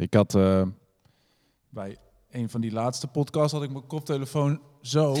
[0.00, 0.62] Ik had eh,
[1.68, 1.96] bij
[2.30, 5.16] een van die laatste podcasts had ik mijn koptelefoon zo.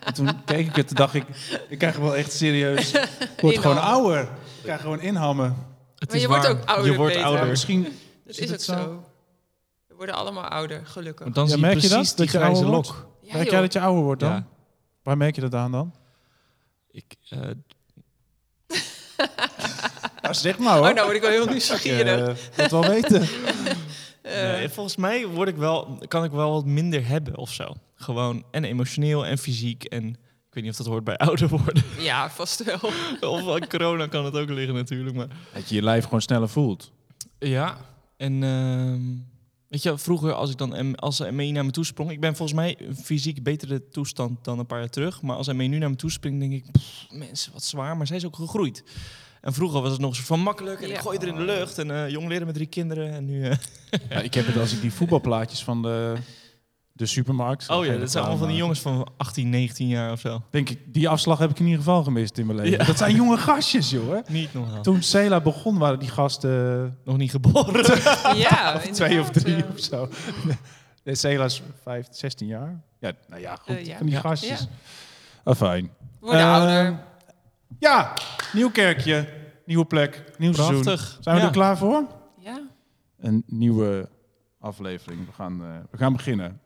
[0.00, 1.24] en toen keek ik het en dacht ik,
[1.68, 2.92] ik krijg wel echt serieus.
[2.94, 4.22] Ik word gewoon ouder.
[4.22, 5.56] Ik krijg gewoon inhammen.
[5.96, 7.46] Het Maar is je wordt ook ouder, Je wordt ouder.
[7.46, 7.82] Misschien
[8.24, 9.04] Dat is het ook zo.
[9.86, 11.22] We worden allemaal ouder, gelukkig.
[11.24, 12.16] Want dan Ja, zie je merk je precies dat?
[12.16, 12.84] die Dat je grijze ouder lok.
[12.86, 13.08] wordt?
[13.20, 13.52] Ja, Merk joh.
[13.52, 14.30] jij dat je ouder wordt dan?
[14.32, 14.46] Ja.
[15.02, 15.94] Waar merk je dat aan dan?
[16.90, 17.40] Ik, eh,
[20.24, 20.88] Nou, zeg maar hoor.
[20.88, 22.28] Oh, nou word ik wel heel nieuwsgierig.
[22.28, 23.20] Ik wil het wel weten.
[24.22, 27.74] nee, volgens mij word ik wel, kan ik wel wat minder hebben of zo.
[27.94, 29.84] Gewoon en emotioneel en fysiek.
[29.84, 31.82] En ik weet niet of dat hoort bij ouder worden.
[31.98, 32.92] Ja, vast wel.
[33.32, 35.16] of aan corona kan het ook liggen natuurlijk.
[35.16, 36.92] Maar Dat je je lijf gewoon sneller voelt.
[37.38, 37.76] Ja,
[38.16, 39.00] en ehm,
[39.68, 42.58] weet je, vroeger als ik dan als ME naar me toe sprong, ik ben volgens
[42.58, 45.90] mij een fysiek betere toestand dan een paar jaar terug, maar als ME nu naar
[45.90, 48.84] me toe springt, denk ik, pff, mensen, wat zwaar, maar zij is ook gegroeid.
[49.44, 50.94] En vroeger was het nog zo van makkelijk en Ja.
[50.94, 53.44] ik gooi er in de lucht en eh, jong leren met drie kinderen en nu...
[53.48, 53.56] eh,
[54.10, 56.14] Ja, ik heb het als ik die voetbalplaatjes van de,
[56.92, 57.68] de supermarkt.
[57.70, 60.42] oh ja, dat zijn allemaal van die jongens van 18, 19 jaar of zo.
[60.50, 62.78] Denk ik, die afslag heb ik in ieder geval gemist in mijn leven.
[62.78, 62.84] Ja.
[62.84, 64.12] Dat zijn jonge gastjes, joh.
[64.12, 64.32] Hè?
[64.32, 67.84] Niet nog Toen Cela begon, waren die gasten Nog niet geboren.
[68.36, 69.64] Ja, twee of drie ja.
[69.74, 70.08] of zo.
[71.04, 72.80] Nee, Cela is vijf, 16 jaar.
[72.98, 73.86] Ja, nou ja, goed.
[73.86, 73.96] Ja.
[73.96, 74.60] Van die gastjes.
[74.60, 74.66] Ja.
[75.44, 75.90] Ah, fijn.
[76.20, 76.98] Worden Eh, ouder.
[77.78, 78.12] Ja,
[78.54, 79.28] nieuw kerkje,
[79.66, 80.82] nieuwe plek, nieuw seizoen.
[80.82, 81.18] Prachtig.
[81.20, 81.46] Zijn we Ja.
[81.46, 82.04] er klaar voor?
[82.38, 82.60] Ja.
[83.20, 84.08] Een nieuwe
[84.60, 85.26] aflevering.
[85.26, 86.60] We gaan, eh, we gaan beginnen.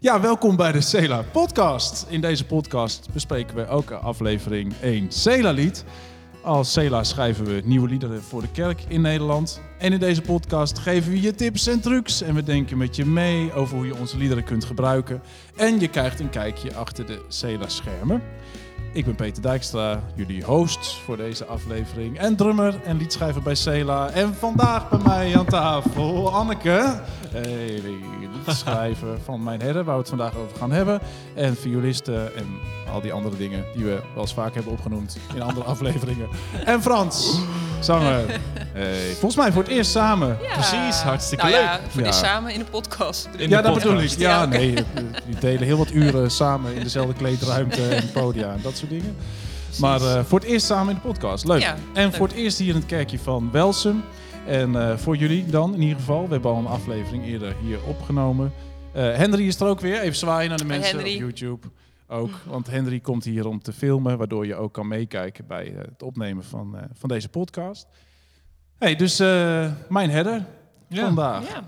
[0.00, 2.06] Ja, welkom bij de Cela podcast.
[2.08, 5.84] In deze podcast bespreken we elke aflevering één Cela-lied.
[6.42, 9.60] Als Cela schrijven we nieuwe liederen voor de kerk in Nederland.
[9.78, 12.20] En in deze podcast geven we je tips en trucs.
[12.22, 15.22] En we denken met je mee over hoe je onze liederen kunt gebruiken.
[15.56, 18.22] En je krijgt een kijkje achter de Cela-schermen.
[18.98, 22.18] Ik ben Peter Dijkstra, jullie host voor deze aflevering.
[22.18, 24.10] En drummer en liedschrijver bij Cela.
[24.10, 27.00] En vandaag bij mij aan tafel Anneke.
[27.28, 27.82] Hey,
[28.48, 31.00] liedschrijver van Mijn Herder, waar we het vandaag over gaan hebben.
[31.34, 32.46] En violiste en
[32.92, 36.28] al die andere dingen die we wel eens vaak hebben opgenoemd in andere afleveringen.
[36.64, 37.38] En Frans,
[37.80, 38.24] zanger.
[38.72, 40.38] Hey, volgens mij voor het eerst samen.
[40.42, 40.52] Ja.
[40.52, 41.80] Precies, hartstikke nou Ja, leuk.
[41.90, 42.06] voor Ja.
[42.06, 43.28] dit samen in de podcast.
[43.36, 44.08] In ja, de dat bedoel ik.
[44.10, 44.74] Ja, Ja, nee.
[45.26, 49.16] Die delen heel wat uren samen in dezelfde kleedruimte en podia en dat soort dingen.
[49.78, 51.44] Maar eh, voor het eerst samen in de podcast.
[51.46, 51.60] Leuk.
[51.60, 52.14] Ja, en leuk.
[52.14, 54.04] voor het eerst hier in het kerkje van Welsum.
[54.48, 56.26] En eh, voor jullie dan in ieder geval.
[56.26, 58.52] We hebben al een aflevering eerder hier opgenomen.
[58.92, 60.00] Eh, Henry is er ook weer.
[60.00, 61.14] Even zwaaien naar de mensen Henry.
[61.14, 61.66] op YouTube.
[62.08, 65.78] Ook, want Henry komt hier om te filmen, waardoor je ook kan meekijken bij eh,
[65.78, 67.86] het opnemen van, eh, van deze podcast.
[68.78, 70.44] Hey, dus eh, mijn herder
[70.88, 71.04] Ja.
[71.04, 71.48] vandaag.
[71.48, 71.62] Ja.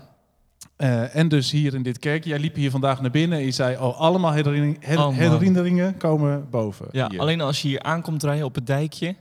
[0.75, 2.29] Eh, en dus hier in dit kerkje.
[2.29, 3.77] Jij liep hier vandaag naar binnen en je zei...
[3.77, 5.29] oh, allemaal herinnering- her- Allemaal.
[5.31, 6.87] herinneringen komen boven.
[6.91, 7.19] Ja, hier.
[7.19, 9.15] alleen als je hier aankomt rijden op het dijkje,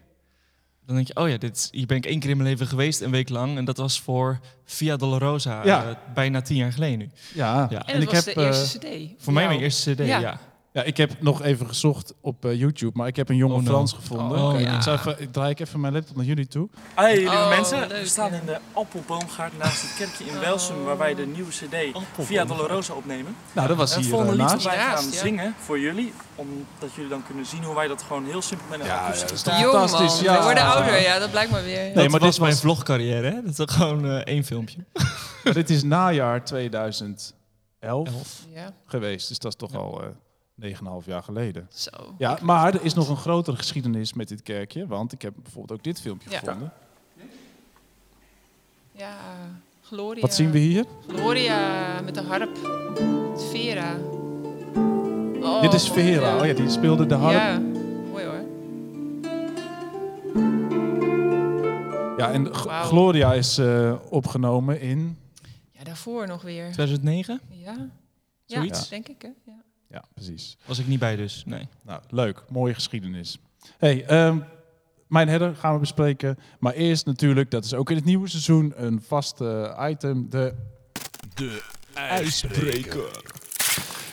[0.91, 3.01] dan denk je, oh ja, dit, hier ben ik één keer in mijn leven geweest,
[3.01, 3.57] een week lang.
[3.57, 5.85] En dat was voor Via Dolorosa, Ja.
[5.89, 7.11] eh, bijna tien jaar geleden nu.
[7.35, 7.87] Ja, Ja.
[7.87, 9.23] En, dat was de eh, eerste cd.
[9.23, 10.19] Voor mij mijn eerste cd, Ja.
[10.19, 10.41] ja.
[10.73, 13.61] Ja, ik heb nog even gezocht op eh, YouTube, maar ik heb een jonge Oh,
[13.63, 13.67] no.
[13.67, 14.39] Frans gevonden.
[14.39, 14.75] Oh, Kijk, ja.
[14.77, 16.69] ik, zou even, ik draai ik even mijn laptop naar jullie toe.
[16.95, 18.39] Hey lieve Oh, mensen, leuk, we staan ja.
[18.41, 22.27] in de Appelboomgaard naast het kerkje in Welsum waar wij de nieuwe cd Appelboomgaard.
[22.27, 23.37] Via Dolorosa opnemen.
[23.53, 25.11] Nou, dat was En het hier volgende eh, lied dat wij gaan ja.
[25.11, 28.81] zingen voor jullie, omdat jullie dan kunnen zien hoe wij dat gewoon heel simpel met
[28.81, 30.39] een Ja, akoestische ja, is gitaar- Jong Fantastisch, man, ja.
[30.39, 31.03] we worden ouder.
[31.03, 31.79] Ja, dat blijkt maar weer.
[31.81, 33.43] Nee, dat maar was dit mijn was- vlogcarrière, hè?
[33.43, 34.85] Dat is gewoon eh, één filmpje.
[35.53, 37.33] Dit is najaar 2011
[37.81, 38.47] Elf.
[38.55, 40.09] Ja, geweest, dus dat is toch al eh
[40.61, 41.67] 9,5 jaar geleden.
[41.73, 41.91] zo.
[42.19, 45.79] Ja, maar er is nog een grotere geschiedenis met dit kerkje, want ik heb bijvoorbeeld
[45.79, 46.39] ook dit filmpje Ja.
[46.39, 46.73] gevonden.
[48.93, 49.17] Ja,
[49.83, 50.21] Gloria.
[50.21, 50.85] Wat zien we hier?
[51.09, 52.57] Gloria met de harp.
[53.51, 53.97] Vera.
[55.43, 56.29] Oh, dit is Vera.
[56.29, 56.39] Ja.
[56.41, 57.33] Oh ja, die speelde de harp.
[57.35, 57.59] Ja,
[58.11, 58.49] mooi hoor.
[62.19, 62.55] Ja, en.
[62.55, 65.19] Gloria is eh, opgenomen in...
[65.73, 66.73] Ja, daarvoor nog weer.
[66.73, 67.89] 2009 Ja, ja
[68.47, 68.89] Zoiets?
[68.89, 69.29] denk ik hè.
[69.45, 69.53] Ja.
[69.91, 70.57] Ja, precies.
[70.67, 71.69] was ik niet bij dus, nee.
[71.83, 72.43] Nou, leuk.
[72.49, 73.39] Mooie geschiedenis.
[73.79, 74.39] hey, ehm,
[75.07, 76.39] mijn herder gaan we bespreken.
[76.59, 80.31] Maar eerst natuurlijk, dat is ook in het nieuwe seizoen, een vast eh, item.
[80.31, 80.55] De,
[81.35, 81.63] De
[81.95, 83.23] ijsbreker.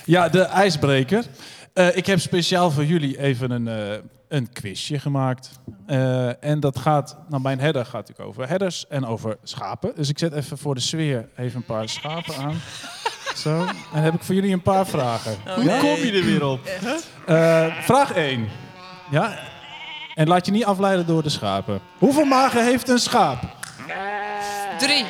[0.06, 1.26] ja, de ijsbreker.
[1.74, 3.98] Eh, ik heb speciaal voor jullie even een, eh,
[4.28, 5.52] een quizje gemaakt.
[5.86, 9.92] Eh, en dat gaat, nou mijn herder gaat natuurlijk over herders en over schapen.
[9.96, 12.56] Dus ik zet even voor de sfeer even een paar schapen aan.
[13.38, 13.60] Zo.
[13.60, 15.38] En dan heb ik voor jullie een paar vragen.
[15.58, 15.78] Oh, Ja?
[15.80, 16.60] Kom je er weer op?
[17.26, 18.50] Eh, vraag 1.
[19.12, 19.40] Ja?
[20.16, 21.80] En laat je niet afleiden door de schapen.
[21.98, 23.40] Hoeveel magen heeft een schaap?
[24.78, 25.06] Drie.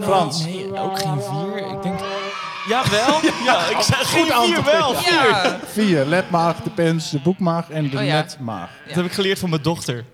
[0.00, 0.44] Frans.
[0.44, 1.56] Nee, ook geen vier.
[1.72, 2.00] Ik denk...
[2.68, 3.20] Jawel!
[3.44, 4.92] Ja, ik zeg vier antwoord, wel.
[4.92, 5.58] Ja.
[5.66, 6.04] Vier.
[6.06, 8.14] Lepmaag, de pens, de boekmaag en de Oh ja.
[8.14, 8.70] netmaag.
[8.86, 10.04] Dat heb ik geleerd van mijn dochter.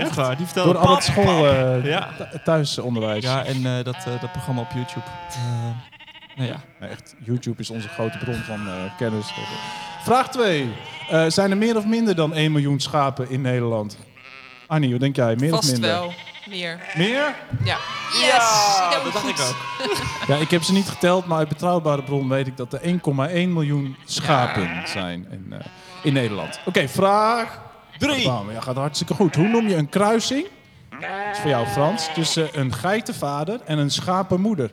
[0.00, 2.08] Echt waar, die vertelde Door al het school, eh, Ja.
[2.18, 3.24] th- thuisonderwijs.
[3.24, 5.06] Ja, en eh, dat, eh, dat programma op YouTube.
[6.36, 6.56] Nou ja.
[6.80, 9.32] Nee, echt, YouTube is onze grote bron van eh, kennis.
[10.02, 10.72] Vraag 2.
[11.28, 13.98] zijn er meer of minder dan 1 miljoen schapen in Nederland?
[14.66, 15.36] Annie, wat denk jij?
[15.36, 15.90] Meer of Vast minder?
[15.90, 16.12] wel.
[16.48, 16.80] Meer.
[16.96, 17.34] Meer?
[17.64, 17.76] Ja.
[18.12, 18.78] Yes!
[18.86, 19.96] ik heb dat hem dacht ik ook.
[20.28, 23.52] Ja, ik heb ze niet geteld, maar uit betrouwbare bron weet ik dat er 1,1
[23.52, 25.58] miljoen schapen zijn in, eh,
[26.02, 26.60] in Nederland.
[26.64, 27.60] Oké, vraag
[28.00, 28.22] 3.
[28.52, 29.34] Ja, gaat hartstikke goed.
[29.34, 30.46] Hoe noem je een kruising?
[30.90, 31.00] Dat
[31.32, 32.08] is voor jou Frans.
[32.14, 34.70] Tussen een geitenvader en een schapenmoeder.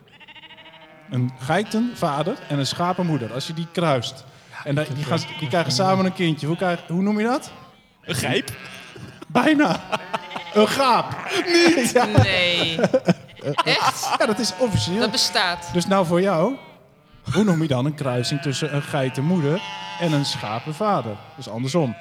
[1.10, 3.32] Een geitenvader en een schapenmoeder.
[3.32, 4.24] Als je die kruist.
[4.64, 6.46] En da- die, gaan, die krijgen samen een kindje.
[6.46, 7.50] Hoe, krijg, hoe noem je dat?
[8.02, 8.50] Een gijp?
[9.28, 9.80] Bijna.
[10.54, 11.16] Een gaap.
[11.46, 11.90] Niet?
[11.90, 12.80] Ja, Nee.
[13.64, 14.14] Echt?
[14.18, 14.98] ja, dat is officieel.
[15.00, 15.70] Dat bestaat.
[15.72, 16.54] Dus nou voor jou,
[17.32, 19.60] hoe noem je dan een kruising tussen een geitenmoeder
[20.00, 21.16] en een schapenvader?
[21.36, 21.96] Dus andersom.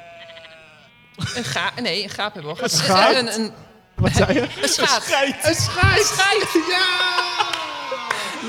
[1.36, 3.16] Een ga nee, een gaap hebben we al Een gehad.
[3.16, 3.52] Een, een,
[3.96, 4.42] Wat zei je?
[4.42, 5.02] een schaap.
[5.42, 6.06] Een scheid!
[6.06, 6.66] Schijt.
[6.70, 7.16] Ja!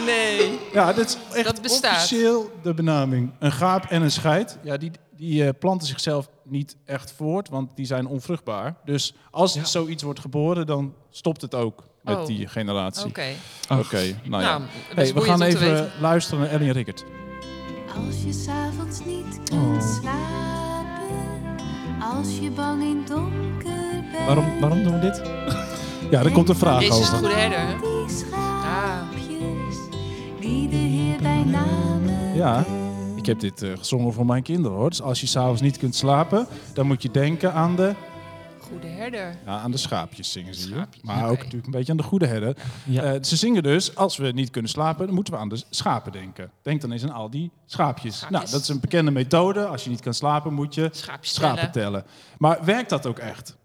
[0.05, 0.59] Nee.
[0.73, 1.95] Ja, dat is echt Dat bestaat.
[1.97, 3.33] officieel de benaming.
[3.39, 7.71] Een gaap en een scheid, ja, die, die eh, planten zichzelf niet echt voort, want
[7.77, 8.75] die zijn onvruchtbaar.
[8.85, 9.65] Dus als Ja.
[9.65, 12.27] zoiets wordt geboren, dan stopt het ook met Oh.
[12.27, 13.07] die generatie.
[13.07, 13.27] Oké.
[13.73, 14.59] Oké, nou ja.
[14.59, 14.63] Nou,
[14.95, 17.05] Hey, we gaan even luisteren naar Ellie Rickert.
[18.07, 19.81] Als je s'avonds niet kunt Oh.
[20.01, 20.58] slapen,
[22.03, 24.27] als je bang in het donker bent.
[24.27, 25.23] Waarom, waarom doen we dit?
[26.11, 27.19] Ja, er komt een vraag Jezus, de over.
[27.19, 27.59] goede herder.
[27.59, 27.75] hè?
[27.81, 29.77] Die schaapjes,
[30.41, 32.65] die de Heer bij namen Ja,
[33.17, 34.89] ik heb dit eh, gezongen voor mijn kinderen hoor.
[34.89, 37.95] Dus als je s'avonds niet kunt slapen, dan moet je denken aan de,
[38.69, 39.37] Goede herder.
[39.45, 40.89] ja, aan de schaapjes zingen ze hier.
[41.03, 42.57] Maar ook natuurlijk een beetje aan de goede herder.
[42.85, 43.03] Ja.
[43.03, 46.13] Eh, ze zingen dus, als we niet kunnen slapen, dan moeten we aan de schapen
[46.13, 46.51] denken.
[46.63, 48.17] Denk dan eens aan al die schaapjes.
[48.17, 48.41] Schaapjes.
[48.41, 49.67] Nou, dat is een bekende methode.
[49.67, 51.73] Als je niet kan slapen, moet je Schaapjes schapen tellen.
[51.73, 52.05] tellen.
[52.39, 53.57] Maar werkt dat ook echt?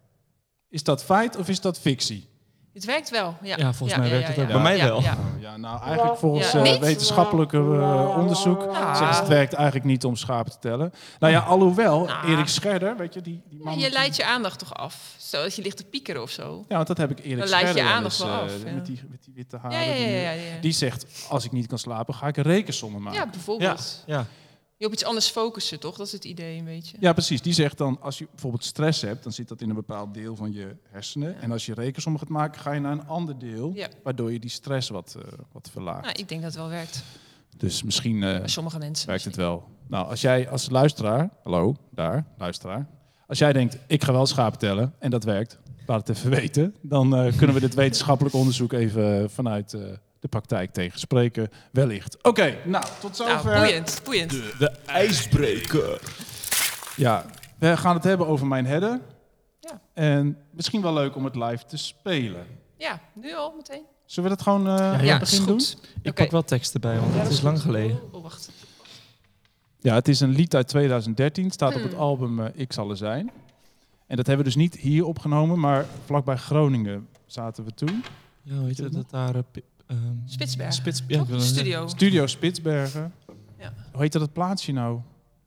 [0.70, 2.28] Is dat feit of is dat fictie?
[2.74, 3.36] Het werkt wel.
[3.42, 4.48] Ja, Ja, volgens mij werkt het ook.
[4.48, 5.02] Bij mij wel.
[5.02, 5.18] ja.
[5.40, 6.80] Ja, nou eigenlijk volgens Ja, eh, niet?
[6.80, 8.96] wetenschappelijke eh, onderzoek Ah.
[8.96, 10.94] zeggen ze het werkt eigenlijk niet om schapen te tellen.
[11.20, 12.28] Nou ja, alhoewel, Nou.
[12.32, 13.80] Erik Scherder, weet je, die, die Ja, man...
[13.80, 15.14] je leidt je aandacht toch af.
[15.18, 16.66] Stel dat je ligt te piekeren of zo.
[16.68, 18.44] Ja, want dat heb ik Erik Dan leid je Scherder wel aandacht eens, wel eh,
[18.44, 18.72] af, ja.
[18.74, 19.78] met, die, met die witte haren.
[19.78, 19.96] ja, ja.
[20.06, 20.42] die, ja, ja.
[20.62, 23.20] die zegt, als ik niet kan slapen, ga ik een rekensommen maken.
[23.20, 23.32] Ja, Ja.
[23.32, 24.04] bijvoorbeeld.
[24.06, 24.26] Ja.
[24.84, 25.98] Je op iets anders focussen, toch?
[25.98, 27.14] Dat is het idee een beetje.
[27.14, 27.42] precies.
[27.42, 30.36] Die zegt dan, als je bijvoorbeeld stress hebt, dan zit dat in een bepaald deel
[30.36, 31.42] van je hersenen.
[31.42, 33.88] En als je rekensommen gaat maken, ga je naar een ander deel, Ja.
[34.04, 36.02] waardoor je die stress wat, eh, wat verlaagt.
[36.02, 37.04] Nou, ik denk dat het wel werkt.
[37.58, 39.08] Dus misschien eh, sommige mensen.
[39.08, 39.64] werkt het wel.
[39.88, 42.88] Nou, als jij als luisteraar, hallo, daar, luisteraar.
[43.28, 46.76] Als jij denkt, ik ga wel schapen tellen en dat werkt, laat het even weten.
[46.82, 49.78] Dan eh, kunnen we dit wetenschappelijk onderzoek even vanuit
[50.24, 51.50] de praktijk tegenspreken.
[51.72, 52.18] Wellicht.
[52.24, 53.46] Oké, nou, tot zover.
[53.52, 54.32] Nou, boeiend, boeiend.
[54.32, 56.02] De ijsbreker.
[56.96, 57.26] Ja,
[57.60, 59.00] we gaan het hebben over mijn header.
[59.60, 59.82] Ja.
[59.94, 62.46] En misschien wel leuk om het live te spelen.
[62.78, 63.82] Ja, nu al meteen.
[64.06, 65.48] Zullen we dat gewoon eh aan ja, begin doen?
[65.60, 65.78] goed.
[66.02, 67.66] Ik pak wel tekst erbij, want Ja, het is lang goed.
[67.66, 68.02] geleden.
[68.04, 68.50] Oh, oh, wacht.
[69.80, 71.44] Ja, het is een lied uit 2013.
[71.44, 72.02] Het staat op het Hmm.
[72.02, 73.32] album eh, Ik zal er zijn.
[74.08, 78.04] En dat hebben we dus niet hier opgenomen, maar vlakbij Groningen zaten we toen.
[78.42, 79.36] Ja, hoe heet het dat daar?
[79.36, 79.42] eh,
[79.88, 81.40] ehm, Spitsbergen, Spits, ja.
[81.40, 81.88] Studio.
[81.88, 83.14] Studio Spitsbergen.
[83.60, 83.74] Ja.
[83.92, 85.00] Hoe heet dat het plaatsje nou?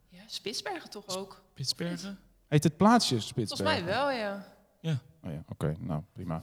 [0.08, 1.42] Ja, Spitsbergen toch ook?
[1.52, 2.18] Spitsbergen?
[2.48, 3.84] Heet het plaatsje Volgens Spitsbergen?
[3.84, 4.54] mij wel, ja.
[5.26, 5.74] Oh ja, oké.
[5.80, 6.42] Nou, prima.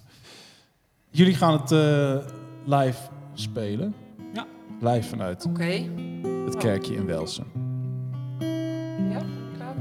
[1.10, 2.28] Jullie gaan het eh,
[2.66, 3.00] live
[3.34, 3.96] spelen.
[4.34, 4.46] Ja.
[4.80, 5.64] Live vanuit Oké.
[6.46, 7.46] het kerkje in Welsen.
[9.10, 9.22] Ja,
[9.56, 9.76] klaar.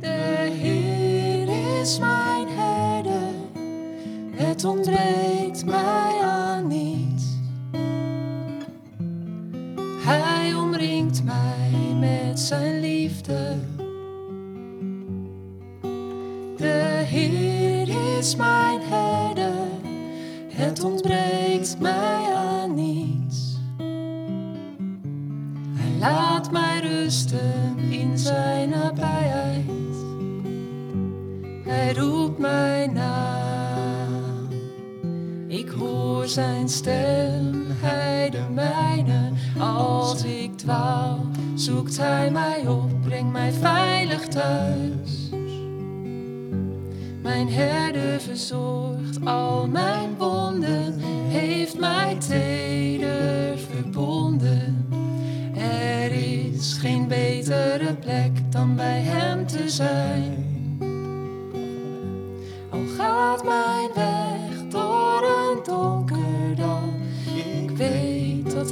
[0.00, 2.37] De Heer is mijn
[4.38, 7.24] het ontbreekt mij aan niets.
[10.04, 13.56] Hij omringt mij met zijn liefde.
[16.56, 19.66] De Heer is mijn herder,
[20.52, 23.56] het ontbreekt mij aan niets.
[25.72, 29.66] Hij laat mij rusten in zijn nabijheid.
[31.64, 33.37] Hij roept mij naam.
[35.78, 39.30] Hoor zijn stem, hij de mijne.
[39.58, 45.30] Als ik dwaal, zoekt hij mij op, brengt mij veilig thuis.
[47.22, 54.88] Mijn herder verzorgt al mijn wonden, heeft mij teder verbonden.
[55.56, 60.47] Er is geen betere plek dan bij hem te zijn.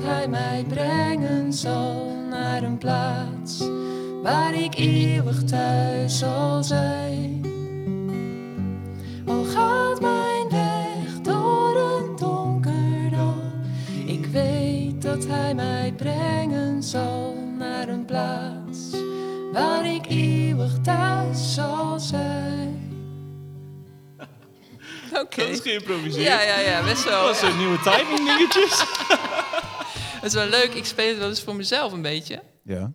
[0.06, 3.68] hij mij brengen zal naar een plaats
[4.22, 7.44] waar ik eeuwig thuis zal zijn.
[9.26, 13.42] Al gaat mijn weg door een donker dal,
[14.06, 18.78] ik weet dat hij mij brengen zal naar een plaats
[19.52, 22.75] waar ik eeuwig thuis zal zijn.
[25.22, 25.36] Oké.
[25.36, 26.26] Dat is geïmproviseerd.
[26.26, 27.26] Ja, ja, ja, best wel.
[27.26, 28.84] Dat was een nieuwe timing dingetjes.
[30.26, 30.75] Het is wel leuk.
[30.75, 32.42] Ik speel het wel eens voor mezelf een beetje.
[32.64, 32.92] Ja.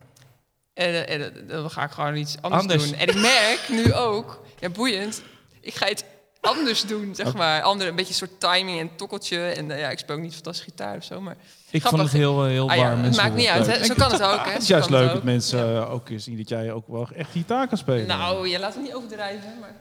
[0.73, 2.83] En, eh, en eh, dan ga ik gewoon iets anders, Anders.
[2.89, 2.99] doen.
[2.99, 5.21] En ik merk nu ook, ja, boeiend,
[5.61, 6.03] ik ga iets
[6.41, 7.61] anders doen, zeg maar.
[7.61, 9.37] Andere, een beetje een soort timing en tokkeltje.
[9.41, 11.35] En eh, ja, ik speel ook niet fantastisch gitaar of zo, maar...
[11.69, 11.89] Ik Grappig.
[11.89, 12.97] vond het heel, heel Ah, ja, warm.
[12.99, 13.21] en het zo.
[13.21, 13.85] maakt niet uit, hè.
[13.85, 14.51] Zo kan het ook, hè.
[14.51, 15.23] Het is juist leuk dat ook.
[15.23, 15.81] mensen Ja.
[15.83, 18.07] ook zien dat jij ook wel echt gitaar kan spelen.
[18.07, 19.75] Nou, je laat het niet overdrijven, maar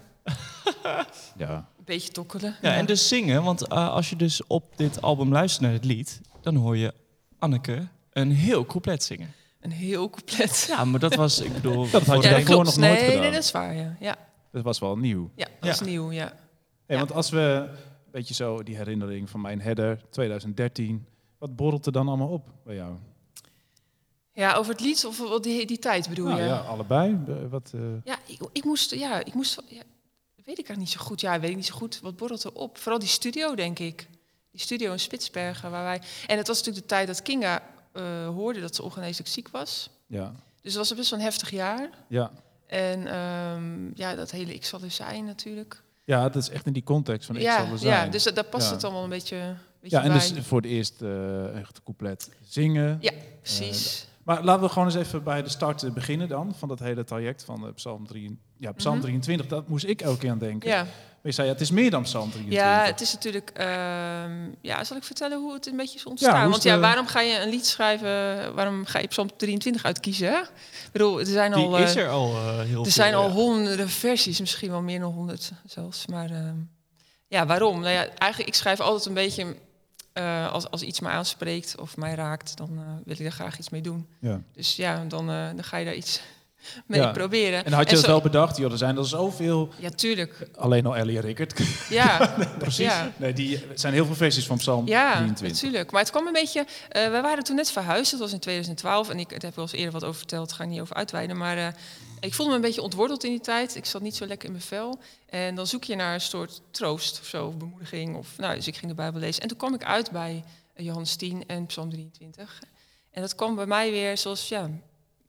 [1.37, 1.51] Ja.
[1.79, 2.57] een beetje tokkelen.
[2.63, 5.85] Ja, en dus zingen, want eh, als je dus op dit album luistert naar het
[5.85, 6.95] lied, dan hoor je
[7.41, 9.33] Anneke een heel couplet zingen.
[9.61, 10.65] Een heel couplet.
[10.69, 11.91] Ja, maar dat was, ik bedoel...
[11.91, 12.65] Dat had je Ja, daarvoor klopt.
[12.67, 13.21] nog nooit nee, gedaan.
[13.23, 13.97] Nee, dat is waar, ja.
[14.01, 14.17] Ja,
[14.53, 15.31] Dat was wel nieuw.
[15.35, 15.71] ja dat Ja.
[15.71, 16.25] is nieuw, ja.
[16.27, 16.35] Hey,
[16.87, 16.97] Ja.
[16.97, 21.07] Want als we een beetje zo die herinnering van mijn header 2013,
[21.39, 22.95] wat borrelt er dan allemaal op bij jou?
[24.33, 26.47] Ja, over het lied of wat die, die tijd bedoel Nou je?
[26.47, 27.19] ja, allebei.
[27.51, 29.83] Wat, eh, Ja, ik, ik moest, ja, ik moest, ja,
[30.37, 31.21] weet ik eigenlijk niet zo goed.
[31.21, 32.01] Ja, weet ik niet zo goed.
[32.01, 32.79] Wat borrelt er op?
[32.79, 34.09] Vooral die studio, denk ik.
[34.51, 36.01] Die studio in Spitsbergen, waar wij...
[36.27, 39.91] En het was natuurlijk de tijd dat Kinga eh, hoorde dat ze ongeneeslijk ziek was.
[40.07, 40.33] ja.
[40.63, 41.91] Dus het was best wel een heftig jaar.
[42.09, 42.31] Ja.
[42.67, 45.83] En ehm, ja, dat hele ik zal er zijn natuurlijk.
[46.05, 48.05] ja, dat is echt in die context van ik ja, zal er zijn.
[48.05, 48.73] ja, dus dat- daar past Ja.
[48.75, 50.19] het allemaal een beetje, beetje ja, en bij.
[50.19, 52.99] dus voor het eerst eh echt couplet zingen.
[53.01, 54.07] Ja, precies.
[54.23, 57.05] Maar laten we gewoon eens even bij de start eh, beginnen dan, van dat hele
[57.05, 59.03] traject van eh, Psalm, 3, ja, Psalm Mhm.
[59.05, 59.47] 23.
[59.47, 60.69] Dat moest ik elke keer aan denken.
[60.71, 60.87] ja.
[61.23, 62.69] Maar je zei, ja, het is meer dan Psalm 23.
[62.69, 63.51] Ja, het is natuurlijk.
[63.55, 66.51] ehm, ja, zal ik vertellen hoe het een beetje is ontstaan?
[66.51, 68.55] Want ja, waarom ga je een lied schrijven?
[68.55, 70.41] Waarom ga je Psalm 23 uitkiezen?
[70.85, 71.77] Ik bedoel, er zijn Die al.
[71.77, 72.85] eh, is er al eh, heel veel.
[72.85, 76.07] er zijn al honderden versies, misschien wel meer dan honderd zelfs.
[76.07, 76.57] Maar ehm,
[77.29, 77.81] ja, waarom?
[77.81, 79.57] Nou ja, eigenlijk, ik schrijf altijd een beetje.
[80.13, 83.59] eh, als, als iets mij aanspreekt of mij raakt, dan eh, wil ik er graag
[83.59, 84.09] iets mee doen.
[84.21, 84.41] Ja.
[84.55, 86.21] Dus ja, dan, eh, dan ga je daar iets
[86.87, 87.11] mee Ja.
[87.11, 87.65] proberen.
[87.65, 88.57] En had je zo- het wel bedacht?
[88.57, 90.49] Joh, er zijn er zoveel, Ja, tuurlijk.
[90.57, 91.61] alleen al Ellie en Rickert.
[91.89, 92.85] Ja, Precies.
[92.87, 93.13] Ja.
[93.17, 95.53] Nee, die, zijn heel veel versies van Psalm Ja, 23.
[95.63, 95.91] natuurlijk.
[95.91, 96.67] Maar het kwam een beetje...
[96.89, 99.09] eh we waren toen net verhuisd, dat was in 2012.
[99.09, 100.97] En ik daar heb wel eens eerder wat over verteld, daar ga ik niet over
[100.97, 101.37] uitweiden.
[101.37, 101.67] Maar eh,
[102.21, 103.77] ik voelde me een beetje ontworteld in die tijd.
[103.77, 104.99] Ik zat niet zo lekker in mijn vel.
[105.27, 108.17] En dan zoek je naar een soort troost of zo, of bemoediging.
[108.17, 109.43] Of, nou, dus ik ging de Bijbel lezen.
[109.43, 112.59] En toen kwam ik uit bij eh, Johannes 10 en Psalm 23.
[113.11, 114.71] En dat kwam bij mij weer, zoals ja,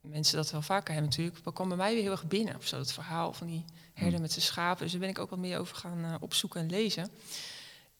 [0.08, 1.44] mensen dat wel vaker hebben natuurlijk...
[1.44, 2.56] dat kwam bij mij weer heel erg binnen.
[2.56, 4.82] Of zo, dat verhaal van die herder met zijn schapen.
[4.82, 7.10] Dus daar ben ik ook wat meer over gaan eh, opzoeken en lezen.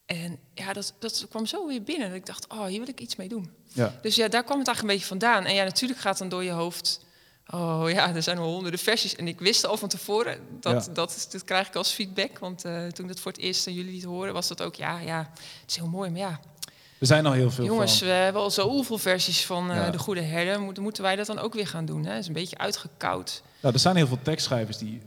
[0.07, 2.09] En ja, dat, dat kwam zo weer binnen.
[2.09, 3.51] Dat ik dacht, oh, hier wil ik iets mee doen.
[3.73, 3.99] Ja.
[4.03, 5.45] Dus ja, daar kwam het eigenlijk een beetje vandaan.
[5.45, 7.05] En ja, natuurlijk gaat dan door je hoofd...
[7.47, 9.17] Oh ja, er zijn al honderden versies.
[9.17, 10.93] En ik wist al van tevoren, dat, Ja.
[10.93, 12.39] dat, dat krijg ik als feedback.
[12.39, 14.75] Want eh, toen dat voor het eerst aan jullie liet horen, was dat ook...
[14.75, 15.31] Ja, ja,
[15.61, 16.41] het is heel mooi, maar ja...
[17.03, 18.09] Er zijn al heel veel Jongens, van.
[18.09, 19.91] we hebben al zoveel versies van eh, Ja.
[19.91, 20.61] De Goede Herder.
[20.61, 22.05] Moeten, moeten wij dat dan ook weer gaan doen?
[22.05, 22.19] Hè?
[22.19, 23.43] is een beetje uitgekoud.
[23.63, 25.01] Nou, er zijn heel veel tekstschrijvers die...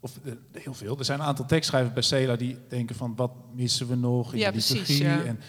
[0.00, 0.98] Of eh, heel veel.
[0.98, 3.12] Er zijn een aantal tekstschrijvers bij Cela die denken van...
[3.16, 5.04] wat missen we nog in Ja, de precies, liturgie?
[5.04, 5.22] ja.
[5.24, 5.40] En,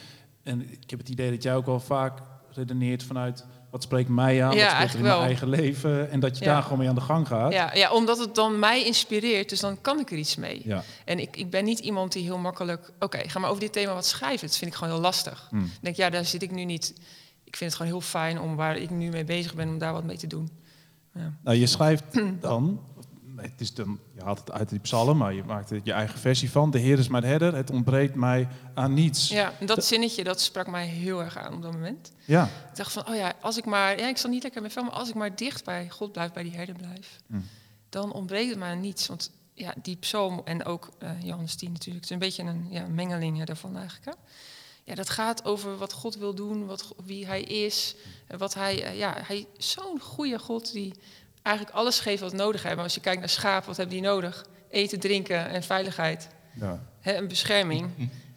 [0.44, 2.20] en ik heb het idee dat jij ook wel vaak
[2.52, 3.46] redeneert vanuit...
[3.70, 6.12] wat spreekt mij aan, Ja, wat speelt er in mijn eigen leven...
[6.12, 6.54] en dat je Ja.
[6.54, 7.54] daar gewoon mee aan de gang gaat.
[7.54, 10.62] Ja, ja, omdat het dan mij inspireert, dus dan kan ik er iets mee.
[10.64, 10.84] Ja.
[11.06, 12.92] En ik, ik ben niet iemand die heel makkelijk...
[13.00, 14.48] Oké, ga maar over dit thema wat schrijven.
[14.48, 15.48] Dat vind ik gewoon heel lastig.
[15.50, 15.64] Hmm.
[15.64, 16.94] Ik denk, ja, daar zit ik nu niet...
[17.44, 19.68] Ik vind het gewoon heel fijn om waar ik nu mee bezig ben...
[19.68, 20.50] om daar wat mee te doen.
[21.14, 21.34] Ja.
[21.44, 22.04] Nou, je schrijft
[22.42, 22.80] dan...
[23.42, 26.20] Het is dan, je haalt het uit die psalm, maar je maakt er je eigen
[26.20, 26.72] versie van.
[26.72, 29.28] De Heer is mijn herder, het ontbreekt mij aan niets.
[29.28, 32.12] Ja, en dat zinnetje, dat sprak mij heel erg aan op dat moment.
[32.26, 32.44] Ja.
[32.44, 34.00] Ik dacht van, oh ja, als ik maar...
[34.00, 36.32] Ja, ik zal niet lekker met veel, maar als ik maar dicht bij God blijf,
[36.32, 37.20] bij die herder blijf...
[37.28, 37.48] Hmm.
[37.90, 39.08] dan ontbreekt het mij aan niets.
[39.08, 42.06] Want ja, die psalm en ook eh Johannes 10 natuurlijk...
[42.06, 44.06] het is een beetje een ja, mengeling daarvan eigenlijk.
[44.06, 44.12] Hè?
[44.90, 47.96] Ja, dat gaat over wat God wil doen, wat, wie hij is.
[48.38, 50.94] Wat hij, eh, ja, hij zo'n goede God die
[51.42, 52.84] eigenlijk alles geeft wat we nodig hebben.
[52.84, 54.46] Als je kijkt naar schapen, wat hebben die nodig?
[54.70, 56.28] Eten, drinken en veiligheid.
[56.60, 56.80] ja.
[57.00, 57.90] Hè, een bescherming.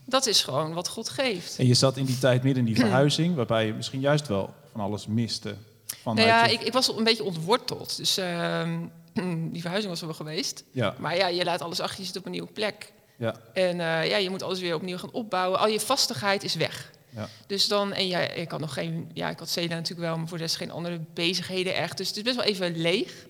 [0.04, 1.58] Dat is gewoon wat God geeft.
[1.58, 4.54] En je zat in die tijd midden in die verhuizing, waarbij je misschien juist wel
[4.72, 5.56] van alles miste.
[6.04, 7.96] Nou ja, je- ik, ik was een beetje ontworteld.
[7.96, 8.78] Dus ehm,
[9.52, 10.64] die verhuizing was er wel geweest.
[10.70, 12.92] ja, Maar ja, je laat alles achter, je zit op een nieuwe plek.
[13.16, 15.58] ja, En eh, ja, je moet alles weer opnieuw gaan opbouwen.
[15.58, 16.90] Al je vastigheid is weg.
[17.14, 17.28] Ja.
[17.46, 20.28] Dus dan, en ja, ik had nog geen, ja, ik had Cela natuurlijk wel, maar
[20.28, 21.96] voor de rest geen andere bezigheden echt.
[21.96, 23.26] Dus het is best wel even leeg.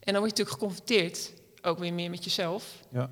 [0.00, 2.64] En dan word je natuurlijk geconfronteerd, ook weer meer met jezelf.
[2.88, 3.10] ja.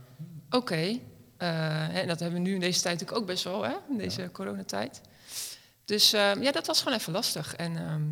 [0.50, 0.98] Oké,
[1.36, 3.98] eh, en dat hebben we nu in deze tijd natuurlijk ook best wel, hè, in
[3.98, 5.00] deze coronatijd.
[5.84, 7.54] Dus eh, ja, dat was gewoon even lastig.
[7.56, 8.02] En ehm,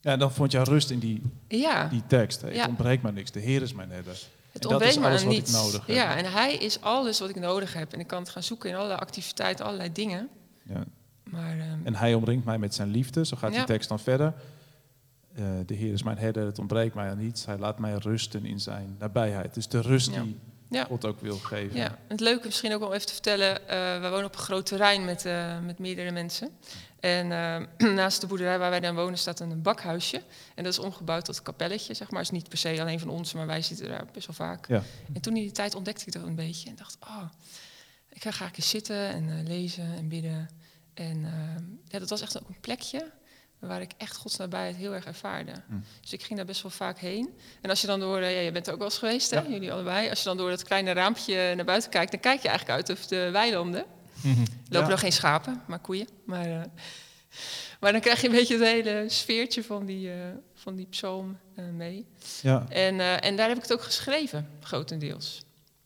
[0.00, 2.40] Ja, en dan vond je rust in die, ja, die tekst.
[2.40, 2.46] hè.
[2.46, 2.66] Het Ja.
[2.66, 3.30] ontbreekt maar niks.
[3.30, 4.12] De Heer is mijn herder.
[4.12, 4.22] het
[4.52, 5.96] en dat ontbreekt is me alles wat ik nodig heb.
[5.96, 7.92] Ja, en hij is alles wat ik nodig heb.
[7.92, 10.28] En ik kan het gaan zoeken in allerlei activiteiten, allerlei dingen.
[10.62, 10.84] Ja.
[11.30, 13.24] Maar ehm, En hij omringt mij met zijn liefde.
[13.26, 14.34] Zo gaat die tekst dan verder.
[15.34, 17.46] eh, de Heer is mijn herder, het ontbreekt mij aan niets.
[17.46, 19.54] Hij laat mij rusten in zijn nabijheid.
[19.54, 20.22] Dus de rust Ja.
[20.22, 20.38] die
[20.70, 20.84] Ja.
[20.84, 21.76] God ook wil geven.
[21.76, 23.68] Ja, het leuke misschien ook wel even te vertellen.
[23.68, 26.48] eh we wonen op een groot terrein met, eh, met meerdere mensen.
[27.00, 27.28] En
[27.94, 30.22] naast de boerderij waar wij dan wonen staat een bakhuisje.
[30.54, 32.20] En dat is omgebouwd tot kapelletje, zeg maar.
[32.20, 34.68] is niet per se alleen van ons, maar wij zitten daar best wel vaak.
[34.68, 34.82] Ja.
[35.12, 36.68] En toen in die tijd ontdekte ik dat een beetje.
[36.68, 37.22] En dacht, oh,
[38.08, 40.48] ik ga graag eens zitten en lezen en bidden.
[40.94, 43.10] En eh, ja, dat was echt ook een plekje
[43.58, 45.52] waar ik echt Gods nabijheid heel erg ervaarde.
[45.68, 45.74] Hm.
[46.00, 47.30] Dus ik ging daar best wel vaak heen.
[47.60, 49.40] En als je dan door, eh, ja, je bent er ook wel eens geweest, hè,
[49.40, 50.08] jullie allebei.
[50.10, 52.90] Als je dan door dat kleine raampje naar buiten kijkt, dan kijk je eigenlijk uit
[52.98, 53.80] over de weilanden.
[54.24, 54.26] Er
[54.68, 54.88] lopen Ja.
[54.88, 56.08] nog geen schapen, maar koeien.
[56.24, 56.62] Maar, eh,
[57.80, 60.16] maar dan krijg je een beetje het hele sfeertje van die, eh,
[60.54, 61.38] van die psalm
[61.76, 62.06] mee.
[62.42, 62.66] Ja.
[62.68, 65.42] En, en daar heb ik het ook geschreven, grotendeels.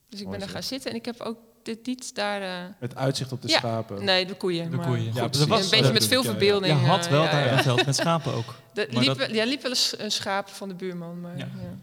[0.08, 2.42] Dus ik Mooi ben daar gaan zitten en ik heb ook dit daar...
[2.42, 3.58] eh, Met uitzicht op de Ja.
[3.58, 4.04] schapen.
[4.04, 4.70] nee, de koeien.
[4.70, 5.04] De maar koeien.
[5.12, 6.80] goed, Ja, was- een beetje met veel verbeelding.
[6.80, 7.62] Je had eh, wel daar ja.
[7.62, 8.54] veld met schapen ook.
[8.72, 11.20] De, Maar liep, dat- Ja, liep wel eens een schaap van de buurman.
[11.20, 11.48] Maar, Ja.
[11.62, 11.74] ja.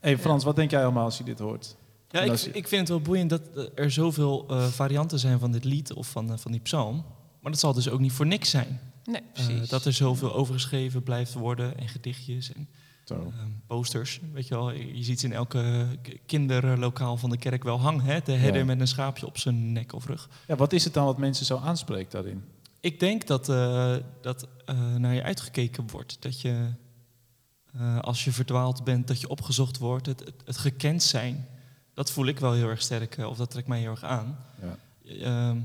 [0.00, 1.74] Hey Frans, wat denk jij allemaal als je dit hoort?
[2.10, 5.38] Ja, ik, je- ik vind het wel boeiend dat eh, er zoveel eh, varianten zijn
[5.38, 7.04] van dit lied of van, eh, van die psalm.
[7.40, 8.80] Maar dat zal dus ook niet voor niks zijn.
[9.04, 9.68] Nee, Eh, precies.
[9.68, 12.68] dat er zoveel overgeschreven blijft worden en gedichtjes en
[13.04, 13.14] Zo.
[13.14, 14.20] ehm, posters.
[14.32, 15.86] Weet je wel, je ziet ze in elke
[16.26, 18.04] kinderlokaal van de kerk wel hangen.
[18.04, 18.20] Hè?
[18.24, 18.64] De herder Ja.
[18.66, 20.28] met een schaapje op zijn nek of rug.
[20.46, 22.44] Ja, wat is het dan wat mensen zo aanspreekt daarin?
[22.80, 26.22] Ik denk dat, eh, dat eh, naar je uitgekeken wordt.
[26.22, 26.68] Dat je,
[27.72, 30.06] eh, als je verdwaald bent, dat je opgezocht wordt.
[30.06, 31.46] Het, het, het gekend zijn,
[31.94, 33.16] dat voel ik wel heel erg sterk.
[33.18, 34.38] of dat trekt mij heel erg aan.
[35.02, 35.56] Ja.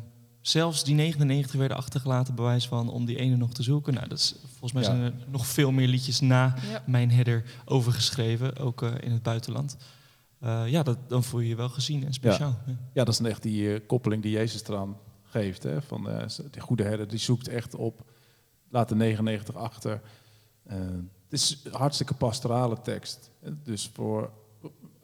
[0.47, 3.93] Zelfs die 99 werden achtergelaten, bewijs van om die ene nog te zoeken.
[3.93, 4.87] Nou, dat is, volgens mij Ja.
[4.87, 6.83] zijn er nog veel meer liedjes na Ja.
[6.85, 9.77] mijn header overgeschreven, ook eh, in het buitenland.
[10.39, 12.57] Eh, ja, dat, dan voel je je wel gezien en speciaal.
[12.65, 12.71] Ja.
[12.93, 15.63] Ja, dat is dan echt die eh, koppeling die Jezus eraan geeft.
[15.63, 15.81] Hè?
[15.81, 18.01] Van, eh, de goede herder die zoekt echt op,
[18.69, 20.01] laat de 99 achter.
[20.63, 20.77] Eh,
[21.23, 23.31] het is een hartstikke pastorale tekst.
[23.63, 24.31] Dus voor,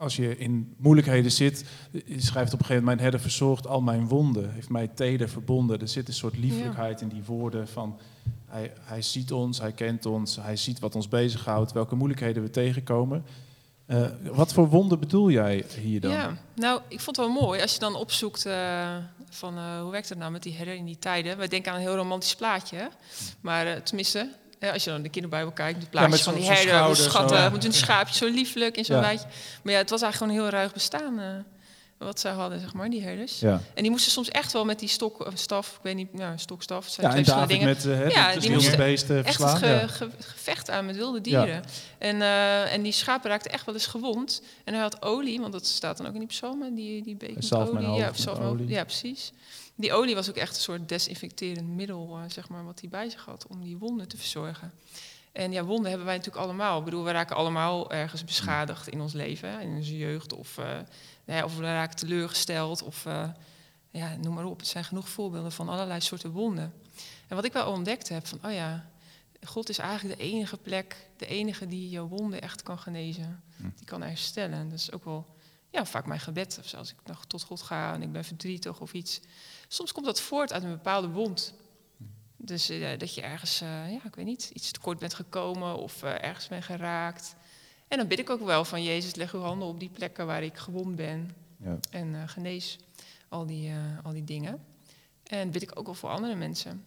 [0.03, 2.85] als je in moeilijkheden zit, je schrijft op een gegeven moment...
[2.85, 5.79] mijn herder verzorgt al mijn wonden, heeft mij teder verbonden.
[5.79, 7.99] Er zit een soort liefelijkheid in die woorden van...
[8.45, 12.49] Hij, hij ziet ons, hij kent ons, hij ziet wat ons bezighoudt, welke moeilijkheden we
[12.49, 13.25] tegenkomen.
[13.85, 16.11] Eh, wat voor wonden bedoel jij hier dan?
[16.11, 18.95] Ja, nou, ik vond het wel mooi als je dan opzoekt eh,
[19.29, 21.37] van eh, hoe werkt het nou met die herder in die tijden.
[21.37, 22.87] Wij denken aan een heel romantisch plaatje, hè?
[23.41, 24.29] maar tenminste,
[24.65, 27.43] hè, als je dan de kinderbijbel kijkt, de plaatjes met van die herder, schatten, zo,
[27.43, 27.49] ja.
[27.49, 29.02] met een schaapje zo lieflijk in zo'n Ja.
[29.02, 29.28] weidje.
[29.63, 31.26] Maar ja, het was eigenlijk gewoon een heel ruig bestaan eh,
[31.97, 33.39] wat zij hadden, zeg maar, die herders.
[33.39, 33.62] Ja.
[33.73, 36.38] En die moesten soms echt wel met die stok, of staf, ik weet niet, nou,
[36.38, 37.65] stokstaf, zijn Ja, twee en David dingen.
[37.67, 39.88] met uh, Ja, die wilde moesten beesten echt het ja.
[39.88, 41.63] ge- ge- gevecht aan met wilde dieren.
[41.97, 44.41] En, eh, en die schapen raakten echt wel eens gewond.
[44.63, 47.36] En hij had olie, want dat staat dan ook in die psalmen, die, die beek
[47.36, 47.88] met olie.
[47.89, 48.67] ja, met olie.
[48.67, 49.32] ja, precies.
[49.75, 53.09] Die olie was ook echt een soort desinfecterend middel, eh, zeg maar, wat hij bij
[53.09, 54.73] zich had om die wonden te verzorgen.
[55.31, 56.79] En ja, wonden hebben wij natuurlijk allemaal.
[56.79, 60.33] Ik bedoel, we raken allemaal ergens beschadigd in ons leven, hè, in onze jeugd.
[60.33, 60.57] Of,
[61.25, 63.29] nou ja, of we raken teleurgesteld, of eh,
[63.91, 64.59] ja, noem maar op.
[64.59, 66.73] Het zijn genoeg voorbeelden van allerlei soorten wonden.
[67.27, 68.89] En wat ik wel ontdekt heb, van, oh ja,
[69.43, 73.43] God is eigenlijk de enige plek, de enige die jouw wonden echt kan genezen.
[73.57, 73.69] Hm.
[73.75, 74.57] Die kan herstellen.
[74.57, 75.25] En dat is ook wel
[75.69, 76.57] ja, vaak mijn gebed.
[76.59, 79.19] Of als ik nog tot God ga en ik ben verdrietig of iets.
[79.73, 81.53] Soms komt dat voort uit een bepaalde wond.
[82.38, 86.03] Dus eh, dat je ergens, eh, ja, ik weet niet, iets tekort bent gekomen of
[86.03, 87.36] eh, ergens bent geraakt.
[87.88, 90.43] En dan bid ik ook wel van Jezus, leg uw handen op die plekken waar
[90.43, 91.36] ik gewond ben.
[91.57, 91.77] Ja.
[91.89, 92.79] En genees
[93.29, 93.71] al die,
[94.03, 94.63] al die dingen.
[95.23, 96.83] En bid ik ook wel voor andere mensen.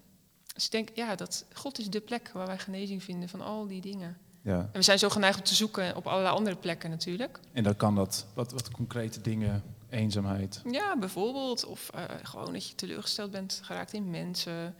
[0.55, 3.67] Dus ik denk, ja, dat God is de plek waar wij genezing vinden van al
[3.67, 4.19] die dingen.
[4.43, 4.59] Ja.
[4.59, 7.41] En we zijn zo geneigd om te zoeken op allerlei andere plekken natuurlijk.
[7.53, 10.63] En dan kan dat, wat, wat concrete dingen, eenzaamheid.
[10.71, 11.65] Ja, bijvoorbeeld.
[11.67, 14.75] Of eh, gewoon dat je teleurgesteld bent geraakt in mensen.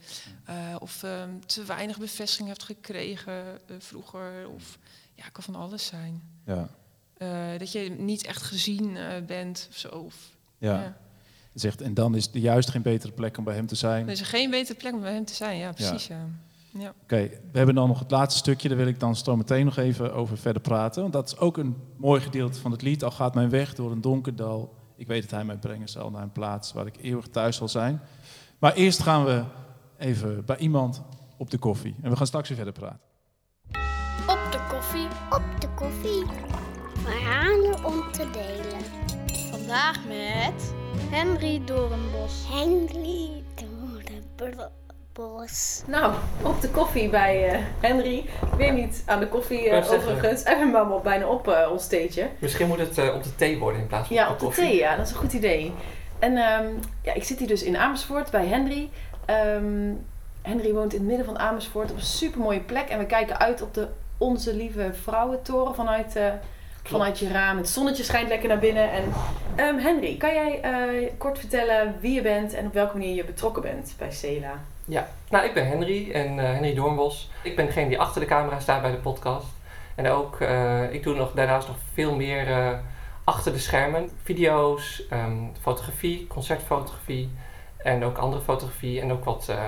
[0.45, 4.49] Eh, of ehm, te weinig bevestiging hebt gekregen eh, vroeger.
[4.55, 4.77] Of
[5.15, 6.21] ja, kan van alles zijn.
[6.45, 6.69] Ja.
[7.57, 9.87] Dat je niet echt gezien bent of zo.
[9.87, 10.15] Of,
[10.57, 10.81] Ja.
[10.81, 10.97] ja.
[11.53, 14.05] Zegt, en dan is er juist geen betere plek om bij hem te zijn.
[14.05, 15.57] Er is er geen betere plek om bij hem te zijn.
[15.57, 16.07] Ja, precies.
[16.07, 16.27] Ja.
[16.79, 16.93] Ja.
[17.03, 18.67] Oké, we hebben dan nog het laatste stukje.
[18.67, 21.01] Daar wil ik dan zo meteen nog even over verder praten.
[21.01, 23.03] Want dat is ook een mooi gedeelte van het lied.
[23.03, 24.75] Al gaat mijn weg door een donker dal.
[24.97, 27.67] Ik weet dat hij mij brengen zal naar een plaats waar ik eeuwig thuis zal
[27.67, 28.01] zijn.
[28.59, 29.43] Maar eerst gaan we
[29.97, 31.01] even bij iemand
[31.37, 31.95] op de koffie.
[32.01, 32.99] En we gaan straks weer verder praten.
[34.27, 35.07] Op de koffie.
[35.29, 36.23] Op de koffie.
[36.93, 38.81] Verhalen om te delen.
[39.51, 40.73] Vandaag met
[41.09, 42.45] Henry Doornbos.
[42.49, 43.43] Henry
[44.35, 44.86] Doornbos.
[45.87, 48.25] Nou, op de koffie bij eh, Henry.
[48.57, 50.43] Weer niet aan de koffie eh, overigens.
[50.43, 52.29] En we hebben al bijna op eh, ons theetje.
[52.39, 54.45] Misschien moet het eh, op de thee worden in plaats van Ja, op op de
[54.45, 54.69] de koffie.
[54.69, 55.73] thee, ja, dat is een goed idee.
[56.19, 56.65] En ehm,
[57.01, 58.89] ja, ik zit hier dus in Amersfoort bij Henry.
[59.25, 59.93] Ehm,
[60.41, 62.89] Henry woont in het midden van Amersfoort op een supermooie plek.
[62.89, 66.25] En we kijken uit op de onze lieve vrouwentoren vanuit, eh,
[66.83, 67.57] vanuit je raam.
[67.57, 68.91] Het zonnetje schijnt lekker naar binnen.
[68.91, 69.03] En
[69.55, 73.23] ehm, Henry, kan jij eh, kort vertellen wie je bent en op welke manier je
[73.25, 74.59] betrokken bent bij Cela?
[74.89, 77.29] Ja, nou ik ben Henry en eh, Henry Doornbos.
[77.41, 79.47] Ik ben degene die achter de camera staat bij de podcast.
[79.95, 82.77] En ook, eh, ik doe nog, daarnaast nog veel meer eh,
[83.23, 84.09] achter de schermen.
[84.23, 87.29] Video's, ehm, fotografie, concertfotografie
[87.77, 89.61] en ook andere fotografie en ook wat eh,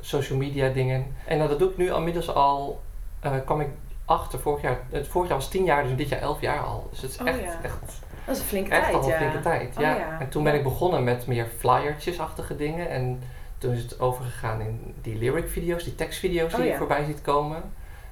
[0.00, 1.06] social media dingen.
[1.26, 2.80] En nou, dat doe ik nu inmiddels al,
[3.20, 3.68] eh, kwam ik
[4.04, 4.78] achter vorig jaar.
[4.90, 6.86] Het vorig jaar was tien jaar, dus dit jaar elf jaar al.
[6.90, 7.58] Dus het is Oh, echt, ja.
[7.62, 7.78] echt,
[8.24, 9.16] Dat is een flinke echt tijd, al een ja.
[9.16, 9.74] flinke tijd.
[9.76, 9.96] Oh, ja.
[9.96, 10.20] ja.
[10.20, 10.58] En toen ben Ja.
[10.58, 12.88] ik begonnen met meer flyertjes-achtige dingen.
[12.90, 13.22] En
[13.62, 16.78] toen is het overgegaan in die lyric video's, die tekstvideo's die Oh, je ja.
[16.78, 17.62] voorbij ziet komen.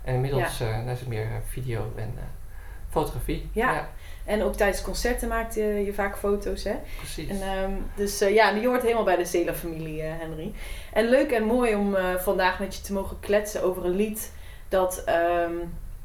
[0.04, 2.22] En inmiddels eh, nou is het meer eh, video en eh,
[2.90, 3.48] fotografie.
[3.52, 3.88] Ja.
[4.24, 6.74] En ook tijdens concerten maakte je vaak foto's, hè?
[6.96, 7.28] precies.
[7.28, 10.52] En, ehm, dus eh, ja, je hoort helemaal bij de Cela-familie, eh, Henry.
[10.92, 14.32] En leuk en mooi om vandaag met je te mogen kletsen over een lied
[14.68, 15.52] dat ehm,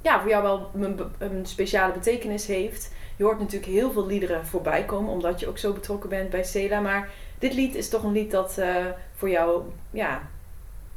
[0.02, 0.70] ja, voor jou wel
[1.20, 2.94] een, speciale betekenis heeft.
[3.16, 6.44] Je hoort natuurlijk heel veel liederen voorbij komen, omdat je ook zo betrokken bent bij
[6.44, 6.80] Cela.
[6.80, 10.22] Maar dit lied is toch een lied dat eh, voor jou ja,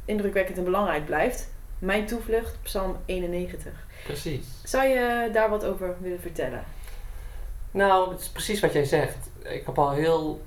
[0.05, 1.49] indrukwekkend en belangrijk blijft.
[1.79, 3.71] Mijn toevlucht, Psalm 91.
[4.03, 4.45] precies.
[4.63, 6.63] Zou je daar wat over willen vertellen?
[7.71, 9.29] Nou, het is precies wat jij zegt.
[9.43, 10.41] Ik heb al heel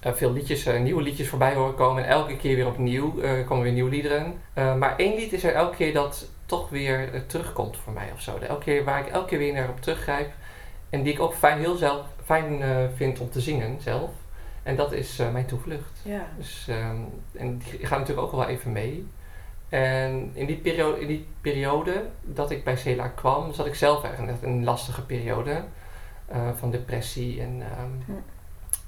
[0.00, 2.04] eh, veel liedjes, eh, nieuwe liedjes voorbij horen komen.
[2.04, 3.14] En elke keer weer opnieuw
[3.46, 4.40] komen weer nieuwe liederen.
[4.54, 8.38] Maar één lied is er elke keer dat toch weer terugkomt voor mij of zo.
[8.38, 10.32] Elke keer waar ik elke keer weer naar op teruggrijp.
[10.90, 12.62] En die ik ook fijn, heel zelf, fijn
[12.96, 14.10] vind om te zingen zelf.
[14.64, 16.00] En dat is eh, Mijn Toevlucht.
[16.02, 16.26] Ja.
[16.36, 16.96] Dus, ehm,
[17.32, 19.06] en die gaat natuurlijk ook wel even mee.
[19.68, 24.04] En in die, periode, in die periode dat ik bij Cela kwam, zat ik zelf
[24.04, 25.62] eigenlijk in een lastige periode
[26.26, 27.40] eh, van depressie.
[27.40, 28.12] En ehm, Hm.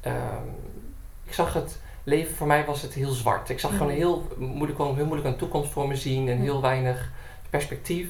[0.01, 0.47] ehm,
[1.25, 3.49] ik zag het leven, voor mij was het heel zwart.
[3.49, 3.79] Ik zag Mhm.
[3.81, 6.43] gewoon heel moeilijk, heel moeilijk een toekomst voor me zien en Hm.
[6.43, 7.11] heel weinig
[7.51, 8.09] perspectief.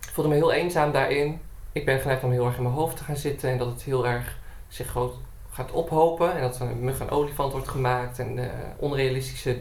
[0.00, 1.40] Ik voelde me heel eenzaam daarin.
[1.72, 3.82] Ik ben geneigd om heel erg in mijn hoofd te gaan zitten en dat het
[3.82, 5.14] heel erg zich groot
[5.54, 9.58] gaat ophopen en dat er een mug en olifant wordt gemaakt en eh, onrealistische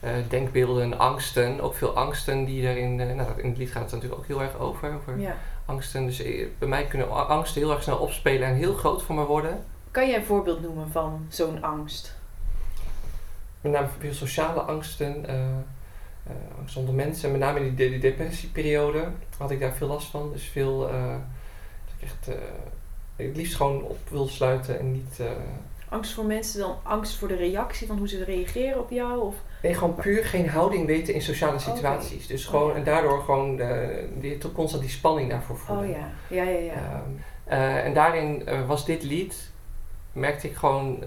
[0.00, 3.92] eh, denkbeelden, angsten, ook veel angsten die erin, eh, nou, in het lied gaat het
[3.92, 5.36] natuurlijk ook heel erg over, over ja.
[5.66, 6.06] angsten.
[6.06, 6.22] Dus
[6.58, 9.64] bij mij kunnen angsten heel erg snel opspelen en heel groot voor me worden.
[9.90, 12.16] Kan jij een voorbeeld noemen van zo'n angst?
[13.60, 15.26] Met name veel sociale angsten,
[16.58, 17.30] angst onder mensen.
[17.30, 20.32] Met name in die, die depressieperiode had ik daar veel last van.
[20.32, 22.28] Dus veel, dat ik echt
[23.26, 25.16] het liefst gewoon op wil sluiten en niet...
[25.20, 25.26] eh,
[25.88, 29.20] Angst voor mensen, dan angst voor de reactie van hoe ze reageren op jou?
[29.20, 29.34] Of...
[29.62, 32.26] Nee, gewoon puur geen houding weten in sociale situaties.
[32.26, 32.74] Dus gewoon, Oh, ja.
[32.76, 33.60] en daardoor gewoon
[34.18, 35.84] die, toch constant die spanning daarvoor voelen.
[35.84, 36.72] Oh ja, ja, ja, ja.
[36.72, 37.10] Ehm,
[37.44, 39.50] eh, en daarin eh, was dit lied,
[40.12, 41.04] merkte ik gewoon,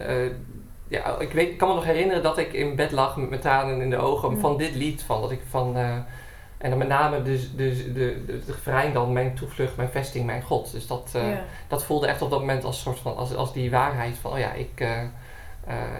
[0.87, 3.41] ja, ik, weet, ik kan me nog herinneren dat ik in bed lag met mijn
[3.41, 4.39] tranen in de ogen Mm.
[4.39, 5.01] van dit lied.
[5.03, 5.75] Van, dat ik van,
[6.65, 9.89] en dan met name dus, dus de, de, de, de refrein dan, mijn toevlucht, mijn
[9.89, 10.71] vesting, mijn God.
[10.71, 11.43] Dus dat, eh, ja.
[11.67, 14.39] dat voelde echt op dat moment als soort van, als, als die waarheid van, oh
[14.39, 15.09] ja, ik, eh, eh,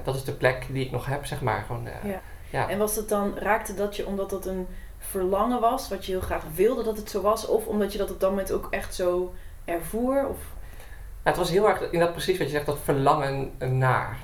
[0.04, 1.64] dat is de plek die ik nog heb, zeg maar.
[1.68, 2.22] Gewoon, Ja.
[2.50, 2.70] ja.
[2.70, 6.22] En was het dan, raakte dat je omdat dat een verlangen was, wat je heel
[6.22, 7.48] graag wilde dat het zo was?
[7.48, 9.34] Of omdat je dat op dat moment ook echt zo
[9.66, 10.28] ervoer?
[10.28, 10.38] Of...
[11.24, 14.18] Het was heel erg, inderdaad precies wat je zegt, dat verlangen naar.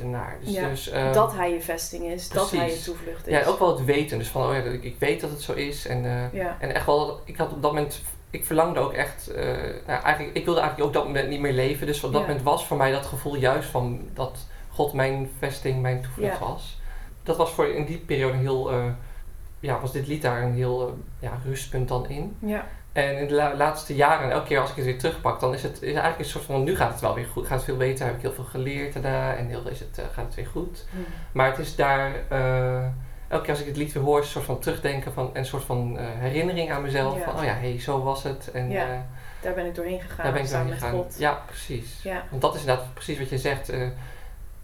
[0.00, 0.36] Ernaar.
[0.44, 3.32] Dus, Ja, dus, eh, dat hij je vesting is, dat hij je toevlucht is.
[3.38, 4.18] Ja, ook wel het weten.
[4.18, 5.86] Dus van, oh ja, ik, ik weet dat het zo is.
[5.86, 9.28] En, eh, Ja, en echt wel, ik had op dat moment, ik verlangde ook echt,
[9.28, 9.44] eh,
[9.86, 11.86] nou, eigenlijk, ik wilde eigenlijk ook dat moment niet meer leven.
[11.86, 12.26] Dus op dat Ja.
[12.26, 16.80] moment was voor mij dat gevoel juist van dat God mijn vesting, mijn toevlucht was.
[17.22, 18.84] Dat was voor in die periode heel, eh,
[19.60, 22.36] ja, was dit lied daar een heel ja, rustpunt dan in.
[22.40, 25.54] ja, En in de la- laatste jaren, elke keer als ik het weer terugpak, dan
[25.54, 27.64] is het is eigenlijk een soort van, nu gaat het wel weer goed, gaat het
[27.64, 30.34] veel beter, heb ik heel veel geleerd daarna en heel is het, eh, gaat het
[30.34, 30.84] weer goed.
[30.90, 30.96] Hm.
[31.32, 32.84] Maar het is daar, eh,
[33.28, 35.38] elke keer als ik het lied weer hoor, is een soort van terugdenken van, en
[35.40, 37.18] een soort van eh, herinnering aan mezelf.
[37.18, 37.24] Ja.
[37.24, 38.50] Van, oh ja, hé, hey, zo was het.
[38.52, 39.06] En Ja,
[39.40, 40.90] daar ben ik doorheen gegaan, daar ben ik doorheen gegaan.
[40.92, 41.16] God.
[41.18, 42.00] Ja, precies.
[42.02, 43.70] Ja, Want dat is inderdaad precies wat je zegt.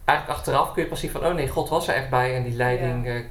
[0.05, 2.35] eigenlijk achteraf kun je pas zien van, oh nee, God was er echt bij.
[2.35, 3.25] En die leiding,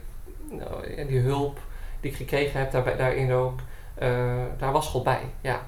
[0.51, 1.59] nou, en die hulp
[2.01, 3.61] die ik gekregen heb daarbij, daarin ook,
[4.59, 5.23] daar was God bij.
[5.41, 5.61] Ja.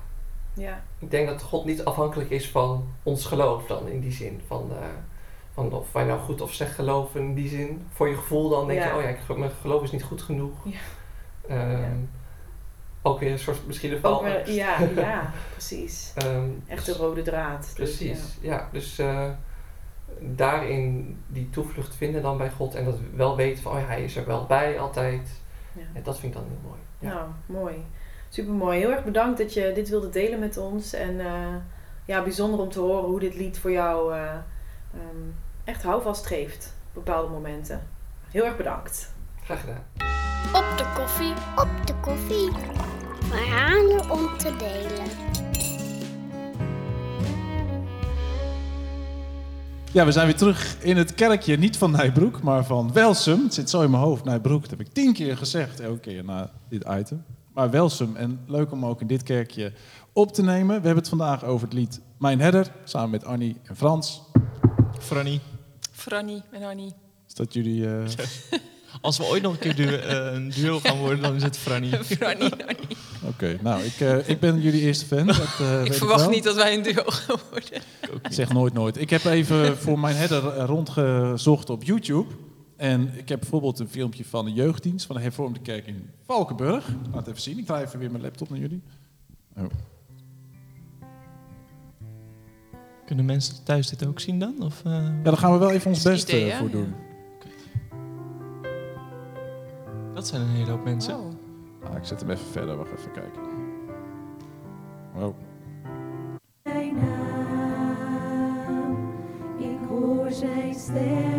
[0.55, 4.41] ja, Ik denk dat God niet afhankelijk is van ons geloof dan in die zin.
[4.47, 4.87] Van, eh,
[5.55, 7.87] van of wij nou goed of slecht geloven in die zin.
[7.93, 8.87] Voor je gevoel dan denk Ja.
[8.89, 10.55] je, oh ja, ik, mijn geloof is niet goed genoeg.
[10.65, 10.79] Ja.
[11.49, 11.89] Ehm, Ja.
[13.07, 14.27] Ook weer een soort misschien een val.
[14.47, 16.13] ja, ja, precies.
[16.67, 17.61] Echt de rode draad.
[17.63, 18.69] Dus, Precies, ja.
[18.73, 19.29] Dus eh,
[20.21, 22.75] daarin die toevlucht vinden dan bij God.
[22.75, 25.29] En dat wel weten van, oh ja, hij is er wel bij altijd.
[25.73, 25.83] ja.
[25.93, 26.81] En dat vind ik dan heel mooi.
[26.99, 27.09] Ja.
[27.09, 27.85] Nou, mooi.
[28.35, 28.79] Super mooi.
[28.79, 30.93] Heel erg bedankt dat je dit wilde delen met ons.
[30.93, 31.55] En eh,
[32.05, 34.23] ja, bijzonder om te horen hoe dit lied voor jou eh,
[34.95, 35.23] ehm,
[35.65, 37.83] echt houvast geeft op bepaalde momenten.
[38.31, 39.13] Heel erg bedankt.
[39.45, 39.83] Graag gedaan.
[40.53, 41.33] Op de koffie.
[41.57, 42.51] Op de koffie.
[43.29, 45.07] Verhalen om te delen.
[49.93, 53.43] Ja, we zijn weer terug in het kerkje, niet van Nijbroek, maar van Welsum.
[53.43, 54.61] Het zit zo in mijn hoofd, Nijbroek.
[54.61, 57.25] Dat heb ik tien keer gezegd, elke keer na dit item.
[57.55, 59.73] Maar Welsum, en leuk om ook in dit kerkje
[60.13, 60.67] op te nemen.
[60.69, 64.23] We hebben het vandaag over het lied Mijn Herder, samen met Annie en Frans.
[65.01, 65.41] Franny,
[65.93, 66.93] Franny en Annie.
[67.29, 67.87] Is dat jullie...
[67.87, 68.05] eh,
[69.01, 71.89] als we ooit nog een keer eh, een duo gaan worden, dan is het Franny.
[72.19, 72.97] Franny, Annie.
[73.27, 75.27] Oké, nou, ik, eh, ik ben jullie eerste fan.
[75.27, 77.83] Dat, eh, Ik verwacht niet dat wij een duo gaan worden.
[78.23, 79.01] Ik zeg nooit nooit.
[79.01, 82.35] Ik heb even voor mijn header eh, rondgezocht op YouTube.
[82.85, 86.89] En ik heb bijvoorbeeld een filmpje van de jeugddienst van de hervormde kerk in Valkenburg.
[87.05, 87.59] Laat het even zien.
[87.59, 88.83] Ik draai even weer mijn laptop naar jullie.
[89.57, 89.65] Oh.
[93.07, 94.63] Kunnen mensen thuis dit ook zien dan?
[94.63, 96.95] Of, eh, Ja, daar gaan we wel even ons best idee, eh, voor doen.
[100.15, 101.15] Dat zijn een hele hoop mensen.
[101.85, 102.77] Ah, ik zet hem even verder.
[102.77, 103.43] Wacht even kijken.
[105.15, 105.35] Wow.
[106.63, 108.17] Zijn naam,
[109.59, 111.34] ik hoor zijn stem,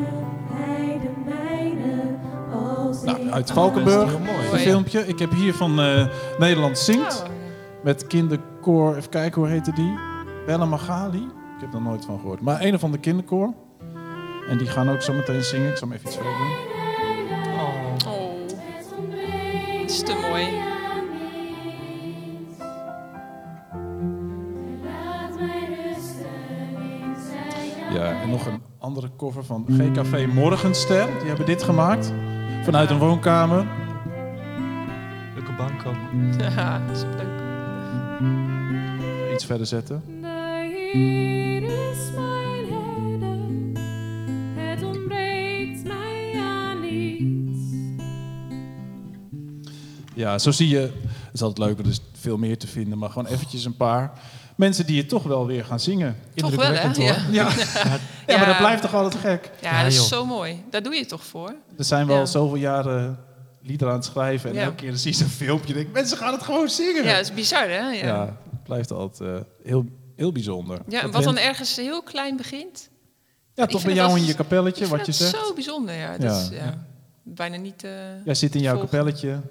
[3.36, 4.15] uit Valkenburg, mooi.
[4.15, 4.62] een Mooi.
[4.62, 5.08] filmpje.
[5.08, 6.08] Ik heb hier van eh,
[6.39, 7.21] Nederland Zingt.
[7.24, 7.30] Oh,
[7.84, 9.93] Met kinderkoor, even kijken hoe heette die?
[10.45, 11.21] Bella Magali.
[11.56, 12.41] Ik heb er nooit van gehoord.
[12.41, 13.54] Maar een van de kinderkoor.
[14.50, 15.69] En die gaan ook zo meteen zingen.
[15.69, 16.52] Ik zal hem even iets verder doen.
[17.54, 18.13] Oh.
[18.13, 18.34] oh.
[19.82, 20.48] Het is te mooi.
[27.93, 31.08] Ja, en nog een andere cover van GKV Morgenster.
[31.19, 32.13] Die hebben dit gemaakt.
[32.65, 33.65] Vanuit een woonkamer.
[35.36, 35.95] Leuke bank ook.
[36.41, 37.41] Ja, superleuk.
[39.34, 40.04] Iets verder zetten.
[40.21, 40.28] De
[40.93, 43.38] Heer is mijn herder,
[44.65, 47.60] het ontbreekt mij aan niets.
[50.13, 50.80] Ja, zo zie je.
[50.80, 52.97] Het is altijd leuk, er is veel meer te vinden.
[52.97, 54.12] Maar gewoon eventjes een paar
[54.56, 56.15] mensen die het toch wel weer gaan zingen.
[56.36, 56.82] Toch wel, hè?
[56.82, 57.04] Hoor.
[57.04, 57.17] Ja.
[57.32, 57.49] ja,
[58.27, 58.45] maar Ja.
[58.45, 59.51] dat blijft toch altijd gek.
[59.61, 60.05] Ja, Ja, dat is joh.
[60.05, 60.63] zo mooi.
[60.69, 61.55] Daar doe je het toch voor?
[61.77, 62.25] Er zijn wel Ja.
[62.25, 63.19] zoveel jaren
[63.61, 64.49] liederen aan het schrijven.
[64.49, 64.63] En Ja.
[64.63, 65.67] elke keer zie je zo'n filmpje.
[65.67, 67.03] en denk ik, mensen gaan het gewoon zingen.
[67.03, 67.77] Ja, dat is bizar, hè?
[67.77, 68.25] Ja, Ja, ja.
[68.51, 69.85] het blijft altijd eh, heel,
[70.15, 70.77] heel bijzonder.
[70.77, 72.89] en Dat wat dan ergens heel klein begint.
[73.53, 75.35] Ja, ik toch bij jou in je kapelletje, wat je het zegt.
[75.45, 76.11] zo bijzonder, ja.
[76.17, 76.39] Dat Ja.
[76.39, 76.85] is ja,
[77.23, 77.83] bijna niet...
[77.83, 77.91] eh,
[78.25, 78.89] Jij zit in jouw volgen.
[78.89, 79.41] kapelletje,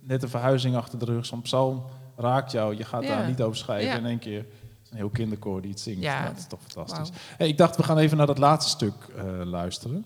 [0.00, 1.26] net een verhuizing achter de rug.
[1.26, 1.82] Zo'n psalm
[2.16, 3.08] raakt jou, je gaat Ja.
[3.16, 3.88] daar niet over schrijven.
[3.90, 3.96] Ja.
[3.96, 4.61] In één keer is
[4.92, 6.02] een heel kinderkoor die het zingt.
[6.02, 6.20] Ja.
[6.20, 7.10] Nou, dat is toch fantastisch.
[7.36, 10.04] Hey, ik dacht, we gaan even naar dat laatste stuk eh, luisteren.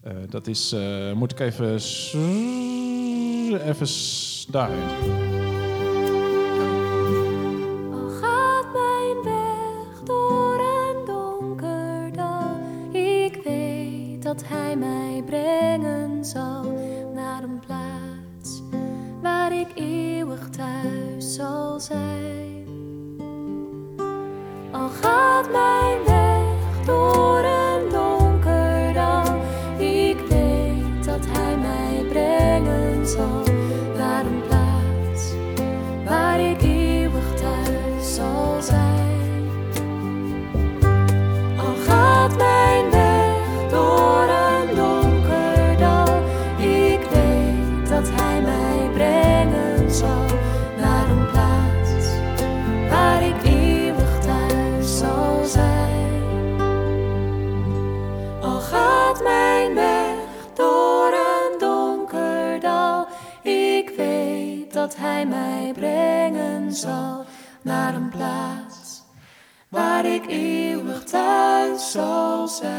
[0.00, 1.74] Eh, dat is, eh, moet ik even...
[3.60, 3.86] Even
[4.52, 5.41] daarheen.
[64.92, 67.24] Dat hij mij brengen zal
[67.62, 69.02] naar een plaats
[69.68, 72.70] waar ik eeuwig thuis zal zijn.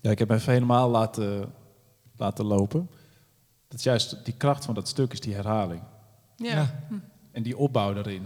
[0.00, 1.52] Ja, ik heb hem even helemaal laten,
[2.16, 2.90] laten lopen.
[3.68, 5.82] Dat is juist die kracht van dat stuk is die herhaling.
[6.36, 6.54] ja.
[6.54, 6.66] Ja.
[7.32, 8.20] En die opbouw daarin.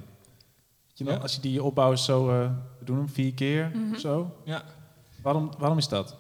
[0.87, 1.21] Weet je nog, Ja.
[1.21, 2.29] Als je die opbouw zo...
[2.31, 3.93] eh, we doen hem vier keer Mhm.
[3.95, 4.37] of zo.
[4.45, 4.63] Ja.
[5.23, 6.17] Waarom, waarom is dat?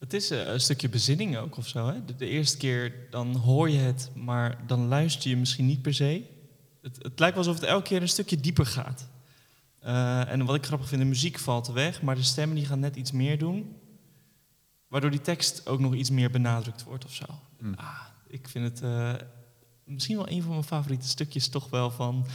[0.00, 1.86] Het is eh, een stukje bezinning ook of zo.
[1.86, 2.04] Hè?
[2.04, 5.94] De, de eerste keer dan hoor je het, maar dan luister je misschien niet per
[5.94, 6.22] se.
[6.82, 9.08] Het, het lijkt wel alsof het elke keer een stukje dieper gaat.
[9.80, 12.80] Eh, en wat ik grappig vind, de muziek valt weg, maar de stemmen die gaan
[12.80, 13.76] net iets meer doen.
[14.88, 17.24] Waardoor die tekst ook nog iets meer benadrukt wordt of zo.
[17.60, 17.74] Mm.
[17.74, 19.14] Ah, ik vind het eh,
[19.84, 22.26] misschien wel een van mijn favoriete stukjes toch wel van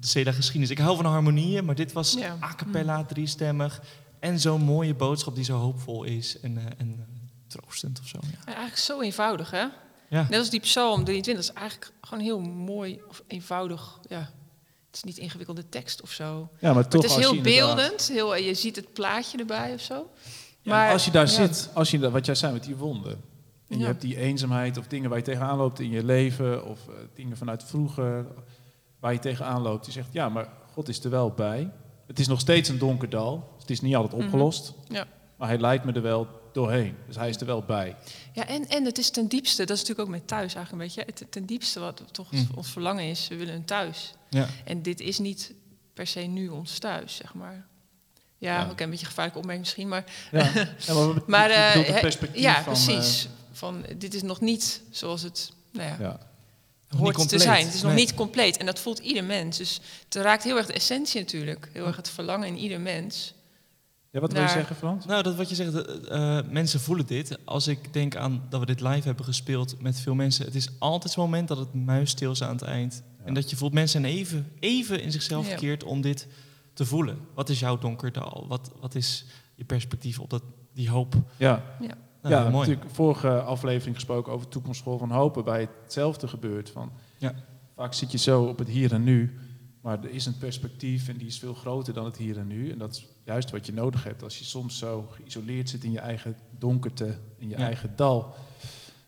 [0.00, 0.70] de Ceda geschiedenis.
[0.70, 2.36] Ik hou van harmonieën, maar dit was Ja.
[2.42, 3.82] a cappella, driestemmig.
[4.24, 7.04] En zo'n mooie boodschap die zo hoopvol is en, eh, en eh,
[7.46, 8.18] troostend of zo.
[8.22, 8.28] Ja.
[8.38, 9.64] Ja, eigenlijk zo eenvoudig, hè?
[10.08, 10.26] Ja.
[10.30, 13.98] Net als die Psalm 23, dat is eigenlijk gewoon heel mooi of eenvoudig.
[14.08, 14.18] Ja,
[14.86, 16.48] het is niet ingewikkelde tekst of zo.
[16.60, 19.74] Ja, maar toch het is als heel je beeldend, heel, je ziet het plaatje erbij
[19.74, 20.10] of zo.
[20.60, 21.30] Ja, Maar- als je daar ja.
[21.32, 23.12] zit, als je, wat jij zei met die wonden.
[23.68, 23.86] En je Ja.
[23.86, 26.64] hebt die eenzaamheid of dingen waar je tegenaan loopt in je leven.
[26.66, 28.26] Of eh, dingen vanuit vroeger
[29.00, 29.86] waar je tegenaan loopt.
[29.86, 31.70] Je zegt, ja, maar God is er wel bij.
[32.06, 33.54] Het is nog steeds een donker dal.
[33.58, 34.24] Het is niet altijd Mhm.
[34.24, 34.72] opgelost.
[34.88, 35.06] Ja.
[35.36, 36.96] Maar hij leidt me er wel doorheen.
[37.06, 37.96] Dus hij is er wel bij.
[38.32, 40.78] Ja, en, en het is ten diepste, dat is natuurlijk ook met thuis eigenlijk een
[40.78, 41.12] beetje.
[41.20, 42.48] Het, ten diepste wat toch Mm.
[42.54, 44.12] ons verlangen is, we willen een thuis.
[44.30, 44.46] Ja.
[44.64, 45.52] En dit is niet
[45.94, 47.66] per se nu ons thuis, zeg maar.
[48.38, 48.70] Ja, Ja.
[48.70, 50.04] oké, een beetje gevaarlijke opmerking misschien, maar...
[50.32, 50.50] Ja,
[50.86, 53.28] ja maar, maar eh, het hè, perspectief ja, van, eh, precies.
[53.52, 56.18] Van, dit is nog niet zoals het nou ja,
[56.96, 57.40] hoort te compleet.
[57.40, 57.64] zijn.
[57.66, 58.00] Het is nog Nee.
[58.00, 58.56] niet compleet.
[58.56, 59.56] En dat voelt ieder mens.
[59.56, 61.70] Dus het raakt heel erg de essentie natuurlijk.
[61.72, 63.34] Heel erg het verlangen in ieder mens.
[64.10, 65.04] ja, wat wil je zeggen, Frans?
[65.06, 67.38] Nou, dat wat je zegt, eh, eh, mensen voelen dit.
[67.44, 70.44] Als ik denk aan dat we dit live hebben gespeeld met veel mensen.
[70.44, 73.02] Het is altijd zo'n moment dat het muisstil is aan het eind.
[73.18, 73.24] Ja.
[73.24, 75.50] En dat je voelt mensen zijn even, even in zichzelf Ja.
[75.50, 76.26] verkeerd om dit
[76.72, 77.18] te voelen.
[77.34, 78.44] Wat is jouw donker dal?
[78.48, 80.42] Wat, wat is je perspectief op dat,
[80.74, 81.14] die hoop?
[81.36, 81.92] Ja, Nou,
[82.30, 82.68] ja, heel mooi.
[82.68, 85.44] natuurlijk vorige aflevering gesproken over toekomstschool van hopen.
[85.44, 86.70] Waarbij hetzelfde gebeurt.
[86.70, 87.34] Van, Ja.
[87.74, 89.38] Vaak zit je zo op het hier en nu.
[89.80, 92.70] Maar er is een perspectief en die is veel groter dan het hier en nu.
[92.70, 95.90] En dat is juist wat je nodig hebt als je soms zo geïsoleerd zit in
[95.92, 97.64] je eigen donkerte, in je Ja.
[97.64, 98.34] eigen dal.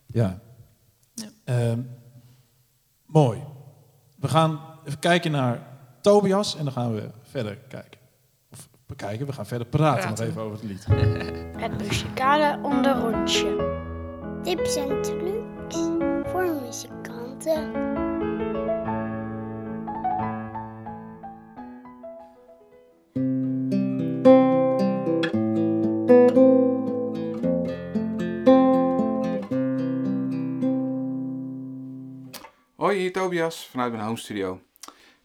[0.07, 0.41] Ja.
[1.15, 1.29] Ja.
[1.45, 1.81] Ehm,
[3.07, 3.43] mooi.
[4.17, 5.67] We gaan even kijken naar
[6.01, 7.96] Tobias en dan gaan we verder kijken.
[8.97, 10.25] Bekijken, we gaan verder praten, Praten.
[10.25, 10.87] nog even over het lied.
[11.63, 13.75] Het muzikale onderrondje.
[14.43, 15.77] Tips en trucs
[16.31, 17.95] voor muzikanten.
[32.77, 34.61] Hoi, hier Tobias vanuit mijn home studio.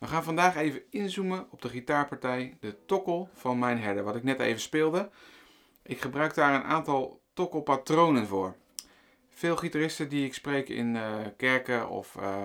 [0.01, 4.23] We gaan vandaag even inzoomen op de gitaarpartij De Tokkel van Mijn Herder, wat ik
[4.23, 5.09] net even speelde.
[5.83, 8.55] Ik gebruik daar een aantal tokkelpatronen voor.
[9.29, 12.43] Veel gitaristen die ik spreek in eh, kerken of eh,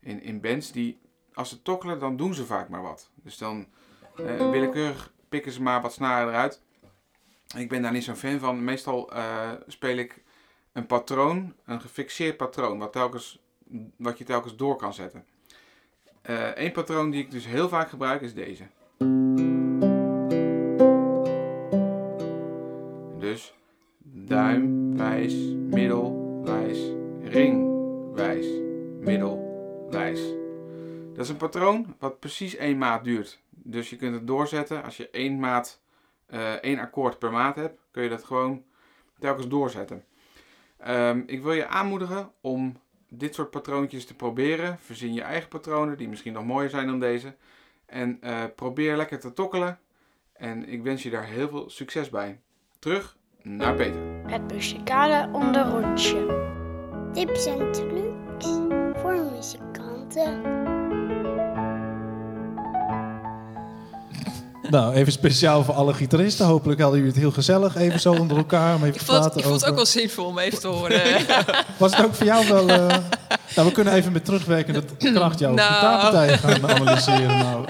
[0.00, 1.00] in, in bands, die
[1.34, 3.10] als ze tokkelen, dan doen ze vaak maar wat.
[3.14, 3.66] Dus dan
[4.16, 6.62] eh, willekeurig pikken ze maar wat snaren eruit.
[7.56, 8.64] Ik ben daar niet zo'n fan van.
[8.64, 9.12] Meestal
[9.66, 10.22] speel ik
[10.72, 13.44] een patroon, een gefixeerd patroon, wat telkens
[13.96, 15.26] wat je telkens door kan zetten.
[16.54, 18.64] Eén patroon die ik dus heel vaak gebruik is deze.
[23.18, 23.54] Dus
[24.02, 25.34] duim, wijs,
[25.70, 26.78] middel, wijs,
[27.22, 27.74] ring,
[28.14, 28.46] wijs,
[29.00, 29.46] middel,
[29.90, 30.20] wijs.
[31.14, 33.42] Dat is een patroon wat precies één maat duurt.
[33.50, 34.82] Dus je kunt het doorzetten.
[34.82, 35.80] Als je één maat,
[36.26, 38.64] eh, één akkoord per maat hebt, kun je dat gewoon
[39.18, 40.04] telkens doorzetten.
[40.78, 42.76] Ehm, ik wil je aanmoedigen om
[43.08, 44.78] dit soort patroontjes te proberen.
[44.78, 47.34] Verzin je eigen patronen die misschien nog mooier zijn dan deze.
[47.86, 49.78] En eh, probeer lekker te tokkelen.
[50.32, 52.40] En ik wens je daar heel veel succes bij.
[52.78, 54.00] Terug naar Peter.
[54.26, 56.44] Het muzikale onderrondje.
[57.12, 58.46] Tips en trucs
[59.00, 60.55] voor muzikanten.
[64.70, 66.46] Nou, even speciaal voor alle gitaristen.
[66.46, 67.76] Hopelijk hadden jullie het heel gezellig.
[67.76, 69.86] Even zo onder elkaar om even Ik te vond, praten ik vond het ook wel
[69.86, 71.00] zinvol om even te horen.
[71.78, 72.68] Was het ook voor jou wel...
[72.68, 72.86] eh,
[73.56, 75.72] Nou, we kunnen even met terugwerkende kracht jouw Nou.
[75.74, 77.38] gitaarpartijen gaan analyseren.
[77.38, 77.64] Nou,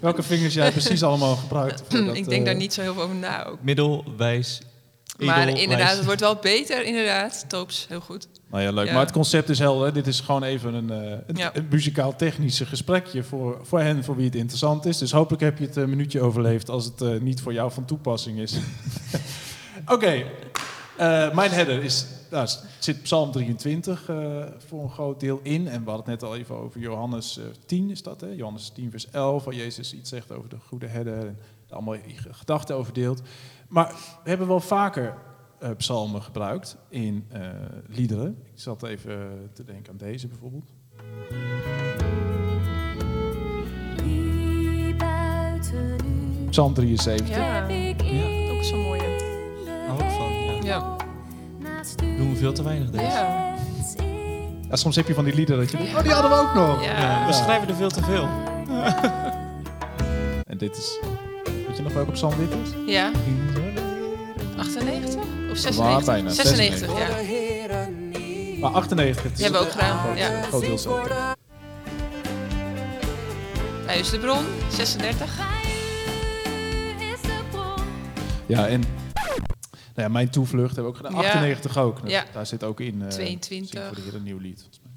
[0.00, 1.82] welke vingers jij precies allemaal gebruikt.
[1.88, 3.58] voor dat, ik denk eh, daar niet zo heel veel over na ook.
[3.62, 4.60] Middel, wijs,
[5.18, 5.96] Maar edel, inderdaad, wijs.
[5.96, 7.44] het wordt wel beter, inderdaad.
[7.48, 8.26] Toops, heel goed.
[8.54, 8.86] Nou ja, leuk.
[8.86, 8.92] Ja.
[8.92, 9.92] Maar het concept is helder.
[9.92, 11.56] Dit is gewoon even een, eh, een, Ja.
[11.56, 14.98] een muzikaal-technische gesprekje voor, voor hen, voor wie het interessant is.
[14.98, 17.84] Dus hopelijk heb je het een minuutje overleefd als het eh, niet voor jou van
[17.84, 18.58] toepassing is.
[19.94, 20.24] Oké,
[20.96, 24.16] eh, mijn header is, nou, zit Psalm 23 eh,
[24.66, 25.68] voor een groot deel in.
[25.68, 28.28] En we hadden het net al even over Johannes eh, 10 is dat, hè?
[28.28, 31.38] Johannes 10 vers 11, waar Jezus iets zegt over de goede herder en
[31.70, 31.96] allemaal
[32.30, 33.22] gedachten over deelt.
[33.68, 35.14] Maar we hebben wel vaker eh,
[35.72, 37.48] psalmen gebruikt in eh,
[37.88, 38.36] liederen.
[38.44, 40.72] Ik zat even eh, te denken aan deze bijvoorbeeld.
[46.50, 47.36] Psalm 73.
[47.36, 47.62] Ja,
[48.50, 49.02] ook zo'n mooie.
[49.86, 50.32] Hou ik van.
[50.62, 50.96] Ja.
[51.60, 51.82] Ja.
[52.16, 53.04] Doen we veel te weinig deze.
[53.04, 53.54] Ja.
[54.68, 56.54] Ja, soms heb je van die liederen dat je denkt, oh die hadden we ook
[56.54, 56.84] nog.
[56.84, 57.00] Ja.
[57.00, 58.28] Ja, we schrijven er veel te veel.
[60.44, 61.00] En dit is,
[61.66, 62.92] weet je nog welke psalm dit is?
[62.92, 63.10] Ja.
[64.56, 66.04] 98 of Maar 96?
[66.14, 67.88] bijna, 96, ja.
[68.60, 70.42] Maar 98 het is Die hebben we ook gedaan, groot- ja.
[70.42, 70.84] groot.
[73.86, 75.38] Hij is de bron, 36.
[78.46, 78.88] Ja, en nou
[79.94, 81.22] ja, mijn toevlucht hebben we ook gedaan.
[81.22, 81.28] Ja.
[81.28, 81.98] 98 ook.
[82.04, 82.24] Ja.
[82.32, 83.02] Daar zit ook in.
[83.02, 83.68] eh, 22.
[83.70, 84.58] Zing voor de Heer een nieuw lied.
[84.60, 84.92] volgens mij.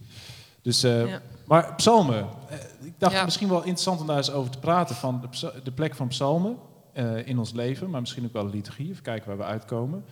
[0.61, 1.21] Dus, eh, Ja.
[1.45, 2.27] Maar psalmen.
[2.49, 3.23] eh, ik dacht Ja.
[3.23, 4.95] misschien wel interessant om daar eens over te praten.
[4.95, 6.57] Van de, de plek van psalmen
[6.93, 7.89] eh, in ons leven.
[7.89, 8.89] Maar misschien ook wel de liturgie.
[8.89, 10.03] Even kijken waar we uitkomen.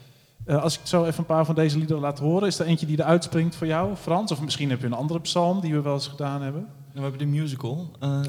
[0.45, 2.85] Eh, als ik zo even een paar van deze liederen laat horen, is er eentje
[2.85, 4.31] die eruit springt voor jou, Frans?
[4.31, 6.67] Of misschien heb je een andere psalm die we wel eens gedaan hebben.
[6.93, 7.91] We hebben de musical.
[7.99, 8.21] eh Oh,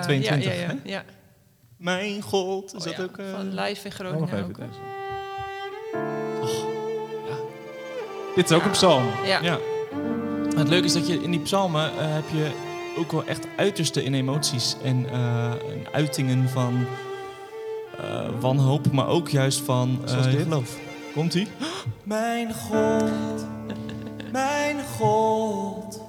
[0.00, 0.74] 22, ja, ja, ja, hè?
[0.84, 1.02] ja.
[1.76, 3.16] Mijn god, is Oh, dat ja, ook...
[3.18, 4.56] eh, Van live in Oh, Groningen nog even ook.
[4.56, 4.78] deze.
[8.34, 9.04] Dit is ook een psalm.
[9.24, 9.42] Ja.
[9.42, 9.58] Ja.
[10.56, 12.50] Het leuke is dat je in die psalmen eh, heb je
[12.98, 16.86] ook wel echt uiterste in emoties en, eh, en uitingen van
[18.00, 20.78] eh, wanhoop, maar ook juist van eh, geloof.
[21.14, 21.48] Komt ie?
[22.02, 23.46] Mijn God,
[24.32, 26.00] mijn God,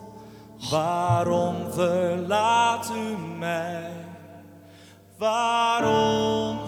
[0.69, 3.91] waarom verlaat u mij?
[5.17, 6.59] Waarom?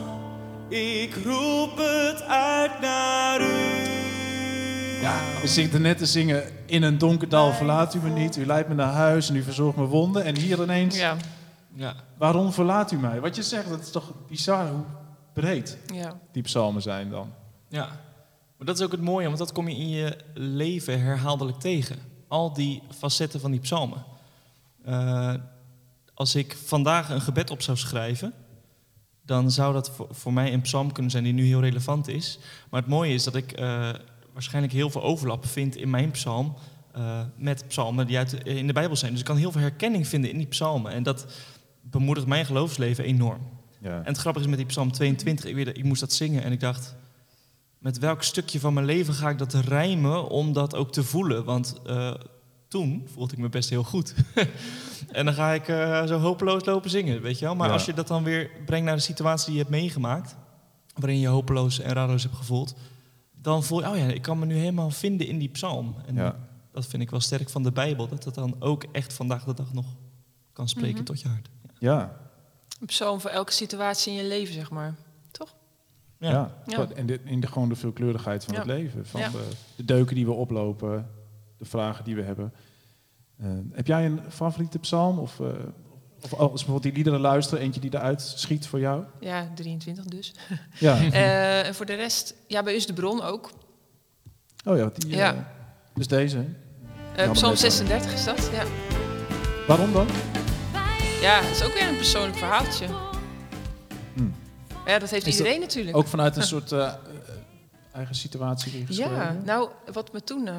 [0.70, 3.86] Ik roep het uit naar u.
[5.02, 6.44] Ja, we zitten net te zingen.
[6.66, 8.36] In een donker dal verlaat u me niet.
[8.38, 10.24] U leidt me naar huis en u verzorgt mijn wonden.
[10.24, 11.16] En hier ineens, Ja,
[11.74, 13.20] Ja, waarom verlaat u mij?
[13.20, 14.84] Wat je zegt, dat is toch bizar hoe
[15.34, 16.14] breed ja.
[16.32, 17.34] die psalmen zijn dan.
[17.68, 17.90] Ja,
[18.58, 21.98] maar dat is ook het mooie, want dat kom je in je leven herhaaldelijk tegen.
[22.28, 24.04] Al die facetten van die psalmen.
[24.84, 25.34] Eh,
[26.14, 28.34] als ik vandaag een gebed op zou schrijven,
[29.22, 32.40] dan zou dat voor, voor mij een psalm kunnen zijn die nu heel relevant is.
[32.70, 33.90] Maar het mooie is dat ik eh,
[34.34, 36.56] waarschijnlijk heel veel overlap vind in mijn psalm
[36.92, 39.12] eh, met psalmen die uit in de Bijbel zijn.
[39.12, 40.92] Dus ik kan heel veel herkenning vinden in die psalmen.
[40.92, 41.26] En dat
[41.82, 43.42] bemoedigt mijn geloofsleven enorm.
[43.82, 43.98] Ja.
[43.98, 46.52] En het grappige is met die Psalm 22, ik, weet, ik moest dat zingen en
[46.52, 46.96] ik dacht,
[47.88, 51.44] met welk stukje van mijn leven ga ik dat rijmen om dat ook te voelen?
[51.44, 52.14] Want eh,
[52.68, 54.14] toen voelde ik me best heel goed.
[55.12, 57.56] en dan ga ik eh, zo hopeloos lopen zingen, weet je wel?
[57.56, 57.74] Maar Ja.
[57.74, 60.36] als je dat dan weer brengt naar de situatie die je hebt meegemaakt,
[60.96, 62.76] waarin je hopeloos en radeloos hebt gevoeld,
[63.42, 65.96] dan voel je, oh ja, ik kan me nu helemaal vinden in die psalm.
[66.06, 66.36] En Ja.
[66.72, 69.54] dat vind ik wel sterk van de Bijbel, dat dat dan ook echt vandaag de
[69.54, 69.86] dag nog
[70.54, 71.04] kan spreken Mhm.
[71.04, 71.50] tot je hart.
[71.80, 72.18] Ja,
[72.80, 74.96] Een psalm voor elke situatie in je leven, zeg maar.
[76.20, 76.30] Ja.
[76.30, 76.52] Ja.
[76.66, 76.88] Ja.
[76.96, 78.60] En de, in de, gewoon de veelkleurigheid van Ja.
[78.60, 79.06] het leven.
[79.06, 79.30] Van Ja.
[79.30, 81.10] de, de deuken die we oplopen,
[81.58, 82.54] de vragen die we hebben.
[83.38, 85.20] Eh, heb jij een favoriete psalm?
[85.20, 85.48] Of, eh,
[86.24, 89.04] of als bijvoorbeeld die liederen luisteren, eentje die eruit schiet voor jou?
[89.20, 90.34] Ja, 23 dus.
[90.80, 90.96] Ja.
[91.12, 93.52] Eh, en voor de rest, ja, bij u is de bron ook.
[94.66, 95.52] Oh ja, die, eh, Ja.
[95.94, 96.38] dus deze.
[96.38, 97.56] Eh Psalm net al.
[97.56, 98.64] 36 is dat, ja.
[99.68, 100.08] Waarom dan?
[101.22, 102.88] Ja, dat is ook weer een persoonlijk verhaaltje.
[104.88, 105.98] Ja, dat heeft Is dat iedereen natuurlijk.
[105.98, 106.94] Ook vanuit een soort eh, eh,
[107.94, 109.14] eigen situatie weer geschreven?
[109.16, 110.48] Ja, nou, wat me toen...
[110.48, 110.56] eh,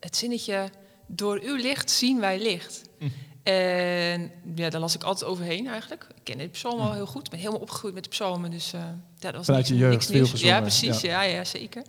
[0.00, 0.68] het zinnetje,
[1.06, 2.82] door uw licht zien wij licht.
[2.98, 3.06] Hm.
[3.42, 6.06] En ja, daar las ik altijd overheen eigenlijk.
[6.14, 6.86] Ik ken de psalm Hm.
[6.86, 7.24] al heel goed.
[7.24, 8.50] Ik ben helemaal opgegroeid met de psalmen.
[8.50, 11.00] Dus eh, ja, dat was Vanuit niks, je jeugd niks veel gezongen, Ja, precies.
[11.00, 11.22] ja.
[11.22, 11.82] Ja, ja, zeker.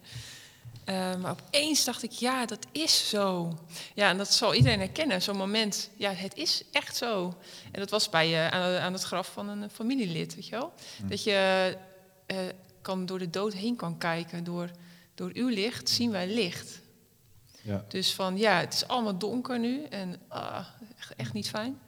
[0.86, 3.58] Eh, maar opeens dacht ik, ja, dat is zo.
[3.94, 5.22] Ja, en dat zal iedereen herkennen.
[5.22, 7.34] Zo'n moment, ja, het is echt zo.
[7.72, 10.74] En dat was bij je aan, aan het graf van een familielid, weet je wel?
[10.98, 11.08] Hm.
[11.08, 11.78] Dat je
[12.26, 12.38] eh,
[12.82, 14.44] kan door de dood heen kan kijken.
[14.44, 14.72] Door,
[15.16, 16.82] door uw licht zien wij licht.
[17.62, 17.86] Ja.
[17.88, 20.68] Dus van, ja, het is allemaal donker nu en ah,
[20.98, 21.80] echt, echt niet fijn.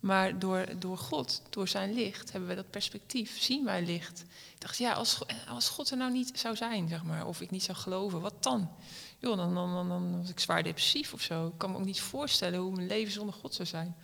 [0.00, 4.20] Maar door, door God, door zijn licht, hebben we dat perspectief, zien wij licht.
[4.54, 7.50] Ik dacht, ja, als, als God er nou niet zou zijn, zeg maar, of ik
[7.50, 8.70] niet zou geloven, wat dan?
[9.18, 11.46] Joh, dan, dan, dan, dan was ik zwaar depressief of zo.
[11.46, 13.96] Ik kan me ook niet voorstellen hoe mijn leven zonder God zou zijn.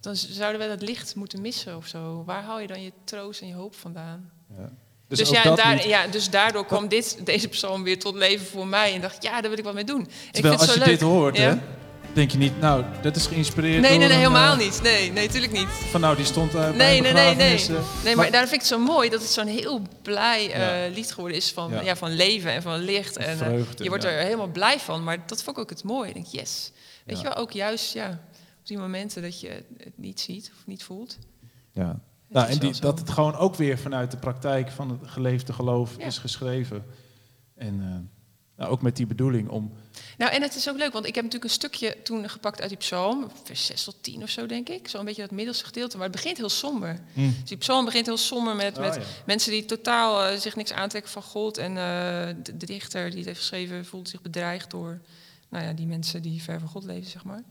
[0.00, 2.24] Dan zouden we dat licht moeten missen of zo.
[2.24, 4.30] Waar haal je dan je troost en je hoop vandaan?
[4.58, 4.70] Ja.
[5.08, 8.66] Dus, ook ja, daar, ja, dus daardoor kwam dit, deze persoon weer tot leven voor
[8.66, 8.94] mij.
[8.94, 10.00] En dacht, ja, daar wil ik wat mee doen.
[10.00, 10.88] En ik vind het als zo je leuk.
[10.88, 11.42] dit hoort, Ja.
[11.42, 11.58] hè,
[12.12, 14.82] denk je niet, nou, dat is geïnspireerd Nee, door nee, nee, een, helemaal eh, niet.
[14.82, 15.68] Nee, nee, natuurlijk niet.
[15.68, 17.34] Van nou, die stond uh, bij Nee, een nee, nee, nee.
[17.34, 18.04] begrafenis, eh.
[18.04, 21.12] Nee, maar daarom vind ik het zo mooi dat het zo'n heel blij eh, lied
[21.12, 21.80] geworden is van, Ja.
[21.80, 21.96] ja.
[21.96, 23.16] van leven en van licht.
[23.16, 24.10] En, eh, Vreugde, je wordt ja.
[24.10, 26.08] er helemaal blij van, maar dat vond ik ook het mooie.
[26.08, 26.72] Ik denk, yes.
[27.04, 27.22] Weet Ja.
[27.22, 28.08] je wel, ook juist ja,
[28.60, 31.18] op die momenten dat je het niet ziet of niet voelt.
[31.72, 32.00] Ja.
[32.28, 35.96] Nou, en die, dat het gewoon ook weer vanuit de praktijk van het geleefde geloof
[35.96, 36.84] is geschreven.
[37.54, 38.17] En eh,
[38.58, 39.72] nou, ook met die bedoeling om...
[40.18, 42.68] Nou, en het is ook leuk, want ik heb natuurlijk een stukje toen gepakt uit
[42.68, 44.88] die psalm, vers 6 tot 10 of zo, denk ik.
[44.88, 47.00] Zo'n beetje dat middelste gedeelte, maar het begint heel somber.
[47.12, 47.34] Mm.
[47.40, 49.00] Dus die psalm begint heel somber met, Oh, met ja.
[49.26, 51.58] mensen die totaal eh, zich niks aantrekken van God.
[51.58, 55.00] En eh, de, de dichter die het heeft geschreven voelt zich bedreigd door
[55.48, 57.42] nou ja, die mensen die ver van God leven, zeg maar.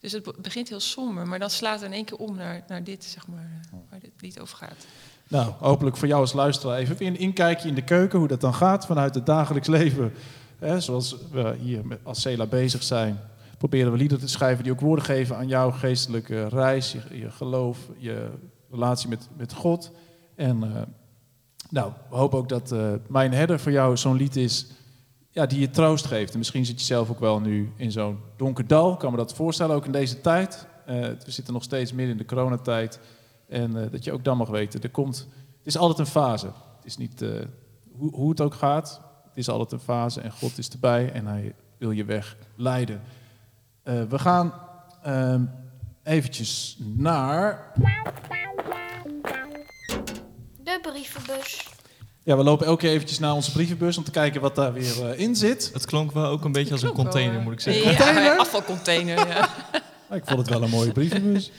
[0.00, 2.64] Dus het be- begint heel somber, maar dan slaat het in één keer om naar,
[2.68, 4.86] naar dit, zeg maar, eh, waar dit lied over gaat.
[5.28, 8.54] Nou, hopelijk voor jou als luisteraar even een inkijkje in de keuken, hoe dat dan
[8.54, 10.12] gaat vanuit het dagelijks leven.
[10.78, 13.18] Zoals we hier als Cela bezig zijn,
[13.60, 17.78] proberen we liederen te schrijven die ook woorden geven aan jouw geestelijke reis, je, geloof,
[17.96, 18.28] je
[18.70, 19.90] relatie met, met God.
[20.34, 20.82] En eh,
[21.70, 24.66] nou, we hopen ook dat eh, Mijn Herder voor jou zo'n lied is
[25.30, 26.32] ja, die je troost geeft.
[26.32, 29.34] En misschien zit je zelf ook wel nu in zo'n donker dal, kan me dat
[29.34, 30.66] voorstellen, ook in deze tijd.
[30.86, 33.00] Eh, we zitten nog steeds midden in de coronatijd.
[33.48, 35.18] En dat je ook dan mag weten, er komt,
[35.58, 36.46] het is altijd een fase.
[36.46, 37.24] Het is niet
[37.92, 39.00] hoe, hoe het ook gaat.
[39.40, 43.02] Is altijd een fase en God is erbij en hij wil je weg leiden.
[43.82, 44.52] Eh, we gaan
[45.02, 45.44] ehm,
[46.02, 47.72] eventjes naar...
[50.62, 51.68] De brievenbus.
[52.22, 55.10] Ja, we lopen elke keer eventjes naar onze brievenbus om te kijken wat daar weer
[55.10, 55.70] eh, in zit.
[55.72, 57.90] Het klonk wel ook een beetje als een wel, container, moet ik zeggen.
[57.90, 58.38] Ja, Container?
[58.38, 59.28] afvalcontainer.
[59.28, 59.48] Ja.
[60.08, 61.50] Maar ik vond het wel een mooie brievenbus.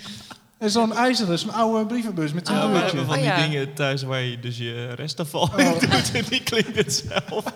[0.62, 2.82] En zo'n ijzeren, zo'n oude brievenbus met zo'n Ja, deurtje.
[2.98, 3.42] hebben van Oh, die ja.
[3.48, 5.58] dingen thuis waar je dus je restafval Oh.
[5.60, 7.52] in doet en die klinkt hetzelfde.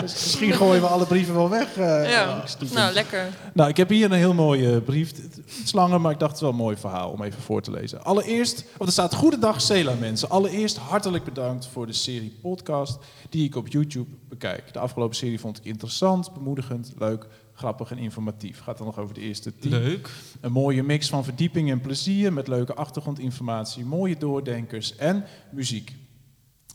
[0.00, 1.76] Dus misschien gooien we alle brieven wel weg.
[1.76, 2.44] eh, Ja.
[2.72, 3.28] Nou, lekker.
[3.52, 5.10] Nou, ik heb hier een heel mooie brief.
[5.16, 7.62] Het is langer, maar ik dacht het is wel een mooi verhaal om even voor
[7.62, 8.04] te lezen.
[8.04, 10.28] Allereerst, of er staat Goedendag Cela mensen.
[10.30, 12.98] Allereerst hartelijk bedankt voor de serie podcast
[13.28, 14.72] die ik op YouTube bekijk.
[14.72, 18.60] De afgelopen serie vond ik interessant, bemoedigend, leuk, grappig en informatief.
[18.60, 19.70] Gaat dan nog over de eerste tien.
[19.70, 20.10] Leuk.
[20.40, 25.94] Een mooie mix van verdieping en plezier met leuke achtergrondinformatie, mooie doordenkers en muziek.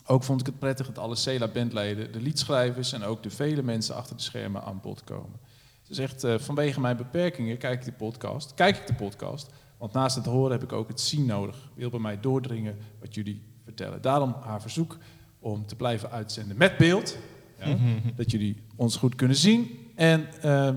[0.06, 3.96] Ook vond ik het prettig dat alle Cela-bandleden, de liedschrijvers en ook de vele mensen
[3.96, 5.40] achter de schermen aan bod komen.
[5.82, 9.94] Ze zegt, eh, vanwege mijn beperkingen kijk ik de podcast, kijk ik de podcast, want
[9.94, 11.70] naast het horen heb ik ook het zien nodig.
[11.76, 14.02] Wil bij mij doordringen wat jullie vertellen.
[14.02, 14.98] Daarom haar verzoek
[15.40, 17.18] om te blijven uitzenden met beeld,
[17.60, 17.78] ja,
[18.16, 19.91] dat jullie ons goed kunnen zien.
[19.95, 20.70] En eh,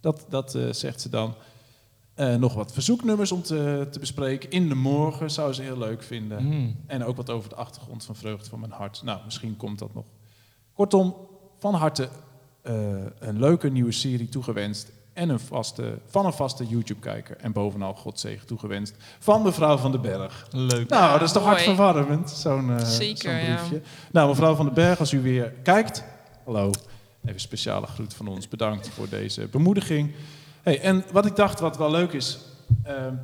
[0.00, 1.34] dat, dat eh, zegt ze dan.
[2.14, 4.50] Eh, nog wat verzoeknummers om te, te bespreken.
[4.50, 6.44] In de morgen zou ze heel leuk vinden.
[6.44, 6.76] Mm.
[6.86, 9.02] En ook wat over de achtergrond van Vreugde van mijn hart.
[9.02, 10.04] Nou, misschien komt dat nog.
[10.72, 11.14] Kortom,
[11.58, 12.08] van harte
[12.62, 14.92] eh, een leuke nieuwe serie toegewenst.
[15.14, 17.36] En een vaste, van een vaste YouTube-kijker.
[17.36, 18.94] En bovenal Godzegen toegewenst.
[19.18, 20.46] Van mevrouw van den Berg.
[20.50, 20.88] Leuk.
[20.88, 23.56] Nou, dat is toch hartverwarmend, zo'n Zeker, zo'n ja.
[23.56, 23.82] briefje.
[24.12, 26.04] Nou, mevrouw van den Berg, als u weer kijkt.
[26.44, 26.66] Hallo.
[26.68, 26.78] Even
[27.22, 28.48] een speciale groet van ons.
[28.48, 30.14] Bedankt voor deze bemoediging.
[30.62, 32.38] Hey, en wat ik dacht, wat wel leuk is.
[32.82, 33.14] ehm,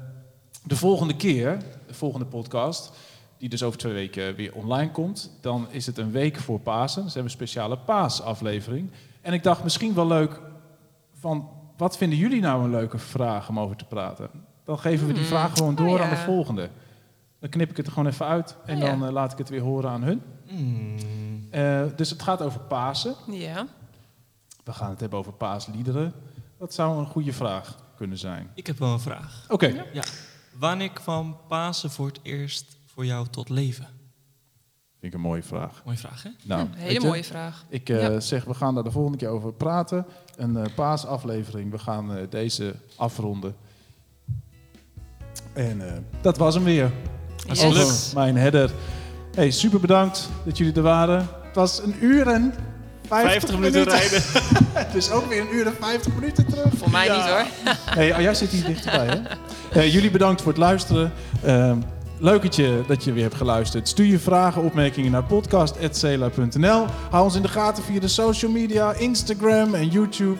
[0.65, 2.91] de volgende keer, de volgende podcast,
[3.39, 7.03] die dus over twee weken weer online komt, dan is het een week voor Pasen.
[7.03, 8.91] Dus we hebben een speciale paasaflevering.
[9.21, 10.41] En ik dacht misschien wel leuk
[11.21, 11.49] van,
[11.81, 14.31] wat vinden jullie nou een leuke vraag om over te praten?
[14.65, 16.05] Dan geven we die Hmm, vraag gewoon oh door ja.
[16.05, 16.71] aan de volgende.
[17.39, 18.91] Dan knip ik het er gewoon even uit en Oh ja.
[18.91, 20.23] dan eh, laat ik het weer horen aan hun.
[20.51, 20.97] Mm.
[21.51, 23.15] Eh, dus het gaat over Pasen.
[23.31, 23.67] Ja.
[24.65, 26.13] We gaan het hebben over paasliederen.
[26.59, 28.51] Dat zou een goede vraag kunnen zijn.
[28.55, 29.45] Ik heb wel een vraag.
[29.49, 29.85] Oké,
[30.59, 33.87] Wanneer kwam Pasen voor het eerst voor jou tot leven?
[35.01, 35.83] Vind ik een mooie vraag.
[35.85, 36.31] Mooie vraag, hè?
[36.45, 37.65] Nou, Hm, hele je, mooie vraag.
[37.69, 38.21] Ik eh, Ja.
[38.21, 40.07] zeg, we gaan daar de volgende keer over praten.
[40.37, 41.71] Een eh, paasaflevering.
[41.71, 43.55] We gaan eh, deze afronden.
[45.53, 46.91] En eh, dat was hem weer.
[47.49, 47.65] Yes.
[47.65, 48.71] Over mijn header.
[49.35, 51.29] Hey, super bedankt dat jullie er waren.
[51.43, 52.55] Het was een uur en
[53.07, 54.23] 50, minuten rijden.
[54.85, 56.75] Het is ook weer een uur en 50 minuten terug.
[56.77, 57.45] Voor mij niet hoor.
[57.75, 59.21] Hey, oh, jij zit hier dichterbij, hè?
[59.81, 61.13] Eh, jullie bedankt voor het luisteren.
[62.23, 63.89] Leuk dat je, dat je weer hebt geluisterd.
[63.89, 66.87] Stuur je vragen, opmerkingen naar podcast.cela.nl.
[67.11, 70.37] Hou ons in de gaten via de social media, Instagram en YouTube.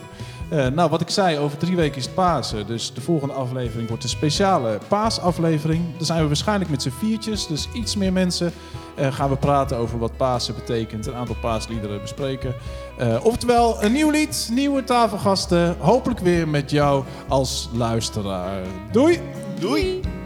[0.49, 2.67] Eh, nou, wat ik zei, over drie weken is het Pasen.
[2.67, 5.83] Dus de volgende aflevering wordt een speciale paasaflevering.
[5.97, 8.53] Dan zijn we waarschijnlijk met z'n viertjes, dus iets meer mensen.
[8.95, 12.55] Eh, gaan we praten over wat Pasen betekent, een aantal paasliederen bespreken.
[12.97, 15.75] Eh, oftewel, een nieuw lied, nieuwe tafelgasten.
[15.79, 18.61] Hopelijk weer met jou als luisteraar.
[18.91, 19.19] Doei!
[19.59, 20.20] Doei!